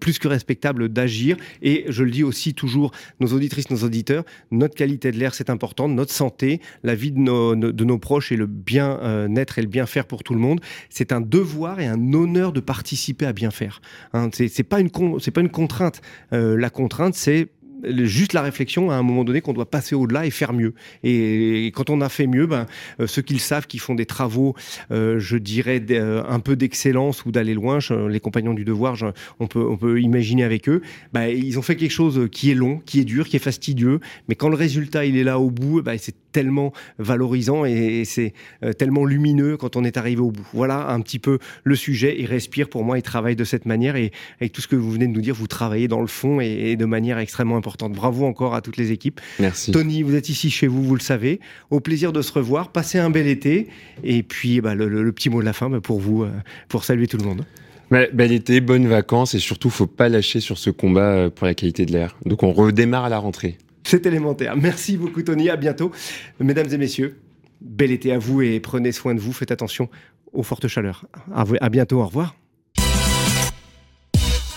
plus 0.00 0.18
que 0.18 0.28
respectable 0.28 0.88
d'agir. 0.88 1.36
Et 1.62 1.84
je 1.88 2.02
le 2.02 2.10
dis 2.10 2.24
aussi 2.24 2.54
toujours, 2.54 2.92
nos 3.20 3.28
auditrices, 3.28 3.70
nos 3.70 3.84
auditeurs, 3.84 4.24
notre 4.50 4.74
qualité 4.74 4.97
de 4.98 5.18
l'air, 5.18 5.34
c'est 5.34 5.50
important, 5.50 5.88
notre 5.88 6.12
santé, 6.12 6.60
la 6.82 6.94
vie 6.94 7.12
de 7.12 7.18
nos, 7.18 7.54
de 7.54 7.84
nos 7.84 7.98
proches 7.98 8.32
et 8.32 8.36
le 8.36 8.46
bien-être 8.46 9.58
et 9.58 9.62
le 9.62 9.68
bien 9.68 9.86
faire 9.86 10.06
pour 10.06 10.22
tout 10.22 10.34
le 10.34 10.40
monde. 10.40 10.60
C'est 10.90 11.12
un 11.12 11.20
devoir 11.20 11.80
et 11.80 11.86
un 11.86 12.12
honneur 12.12 12.52
de 12.52 12.60
participer 12.60 13.26
à 13.26 13.32
bien 13.32 13.50
faire. 13.50 13.80
Hein, 14.12 14.30
c'est 14.32 14.62
pas 14.62 14.80
une 14.80 14.90
pas 14.90 15.40
une 15.40 15.50
contrainte. 15.50 16.00
Euh, 16.32 16.56
la 16.56 16.70
contrainte, 16.70 17.14
c'est 17.14 17.48
juste 17.84 18.32
la 18.32 18.42
réflexion 18.42 18.90
à 18.90 18.94
un 18.94 19.02
moment 19.02 19.24
donné 19.24 19.40
qu'on 19.40 19.52
doit 19.52 19.70
passer 19.70 19.94
au-delà 19.94 20.26
et 20.26 20.30
faire 20.30 20.52
mieux. 20.52 20.74
Et, 21.02 21.70
quand 21.74 21.90
on 21.90 22.00
a 22.00 22.08
fait 22.08 22.26
mieux, 22.26 22.46
ben, 22.46 22.66
euh, 23.00 23.06
ceux 23.06 23.22
qui 23.22 23.34
le 23.34 23.38
savent, 23.38 23.66
qui 23.66 23.78
font 23.78 23.94
des 23.94 24.06
travaux, 24.06 24.54
euh, 24.90 25.18
je 25.18 25.36
dirais, 25.36 25.82
euh, 25.90 26.22
un 26.28 26.40
peu 26.40 26.56
d'excellence 26.56 27.24
ou 27.24 27.32
d'aller 27.32 27.54
loin, 27.54 27.78
les 28.08 28.20
compagnons 28.20 28.54
du 28.54 28.64
devoir, 28.64 28.96
on, 29.38 29.46
peut, 29.46 29.64
on 29.64 29.76
peut 29.76 30.00
imaginer 30.00 30.44
avec 30.44 30.68
eux, 30.68 30.82
ben, 31.12 31.26
ils 31.26 31.58
ont 31.58 31.62
fait 31.62 31.76
quelque 31.76 31.92
chose 31.92 32.28
qui 32.32 32.50
est 32.50 32.54
long, 32.54 32.80
qui 32.84 33.00
est 33.00 33.04
dur, 33.04 33.28
qui 33.28 33.36
est 33.36 33.40
fastidieux, 33.40 34.00
mais 34.28 34.34
quand 34.34 34.48
le 34.48 34.56
résultat 34.56 35.04
il 35.04 35.16
est 35.16 35.24
là 35.24 35.38
au 35.38 35.50
bout, 35.50 35.82
ben, 35.82 35.96
c'est 35.98 36.14
tellement 36.32 36.72
valorisant 36.98 37.64
et, 37.64 38.04
c'est 38.04 38.32
tellement 38.76 39.04
lumineux 39.04 39.56
quand 39.56 39.76
on 39.76 39.84
est 39.84 39.96
arrivé 39.96 40.20
au 40.20 40.30
bout. 40.30 40.46
Voilà 40.52 40.90
un 40.90 41.00
petit 41.00 41.18
peu 41.18 41.38
le 41.64 41.74
sujet. 41.74 42.16
Il 42.18 42.26
respire 42.26 42.68
pour 42.68 42.84
moi, 42.84 42.98
il 42.98 43.02
travaille 43.02 43.36
de 43.36 43.44
cette 43.44 43.66
manière 43.66 43.96
et 43.96 44.12
avec 44.40 44.52
tout 44.52 44.60
ce 44.60 44.68
que 44.68 44.76
vous 44.76 44.90
venez 44.90 45.06
de 45.06 45.12
nous 45.12 45.20
dire, 45.20 45.34
vous 45.34 45.46
travaillez 45.46 45.88
dans 45.88 46.00
le 46.00 46.06
fond 46.06 46.40
et, 46.40 46.46
et 46.46 46.76
de 46.76 46.84
manière 46.84 47.18
extrêmement 47.18 47.56
importante 47.56 47.67
Bravo 47.76 48.26
encore 48.26 48.54
à 48.54 48.60
toutes 48.60 48.76
les 48.76 48.92
équipes. 48.92 49.20
Merci. 49.38 49.72
Tony, 49.72 50.02
vous 50.02 50.14
êtes 50.14 50.28
ici 50.28 50.50
chez 50.50 50.66
vous, 50.66 50.82
vous 50.82 50.94
le 50.94 51.00
savez. 51.00 51.40
Au 51.70 51.80
plaisir 51.80 52.12
de 52.12 52.22
se 52.22 52.32
revoir. 52.32 52.72
Passez 52.72 52.98
un 52.98 53.10
bel 53.10 53.26
été. 53.26 53.68
Et 54.04 54.22
puis, 54.22 54.60
bah, 54.60 54.74
le, 54.74 55.12
petit 55.12 55.30
mot 55.30 55.40
de 55.40 55.44
la 55.44 55.52
fin 55.52 55.68
bah, 55.68 55.80
pour 55.80 56.00
vous, 56.00 56.22
euh, 56.22 56.30
pour 56.68 56.84
saluer 56.84 57.06
tout 57.06 57.18
le 57.18 57.24
monde. 57.24 57.44
bel 57.90 58.32
été, 58.32 58.60
bonnes 58.60 58.86
vacances 58.86 59.34
et 59.34 59.38
surtout, 59.38 59.70
faut 59.70 59.86
pas 59.86 60.08
lâcher 60.08 60.40
sur 60.40 60.58
ce 60.58 60.70
combat 60.70 61.12
euh, 61.12 61.30
pour 61.30 61.46
la 61.46 61.54
qualité 61.54 61.86
de 61.86 61.92
l'air. 61.92 62.16
Donc, 62.24 62.42
on 62.42 62.52
redémarre 62.52 63.04
à 63.04 63.08
la 63.08 63.18
rentrée. 63.18 63.58
C'est 63.84 64.06
élémentaire. 64.06 64.56
Merci 64.56 64.96
beaucoup, 64.96 65.22
Tony. 65.22 65.48
À 65.48 65.56
bientôt. 65.56 65.92
Mesdames 66.40 66.68
et 66.72 66.78
messieurs, 66.78 67.18
bel 67.60 67.90
été 67.90 68.12
à 68.12 68.18
vous 68.18 68.42
et 68.42 68.60
prenez 68.60 68.92
soin 68.92 69.14
de 69.14 69.20
vous. 69.20 69.32
Faites 69.32 69.50
attention 69.50 69.88
aux 70.32 70.42
fortes 70.42 70.68
chaleurs. 70.68 71.06
À 71.32 71.68
bientôt. 71.70 72.00
Au 72.00 72.06
revoir. 72.06 72.34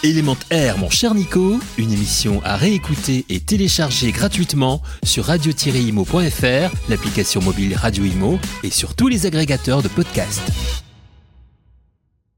Élément 0.04 0.38
Air, 0.50 0.80
mon 0.80 0.90
cher 0.90 1.14
Nico, 1.14 1.60
une 1.78 1.92
émission 1.92 2.42
à 2.44 2.58
réécouter 2.58 3.24
et 3.30 3.40
télécharger 3.40 4.12
gratuitement 4.12 4.82
sur 5.04 5.26
radio-imo.fr, 5.26 6.90
l'application 6.90 7.40
mobile 7.40 7.76
Radio 7.76 8.04
Imo 8.06 8.40
et 8.64 8.72
sur 8.72 8.96
tous 8.96 9.10
les 9.10 9.28
agrégateurs 9.28 9.84
de 9.84 9.90
podcasts. 9.90 10.52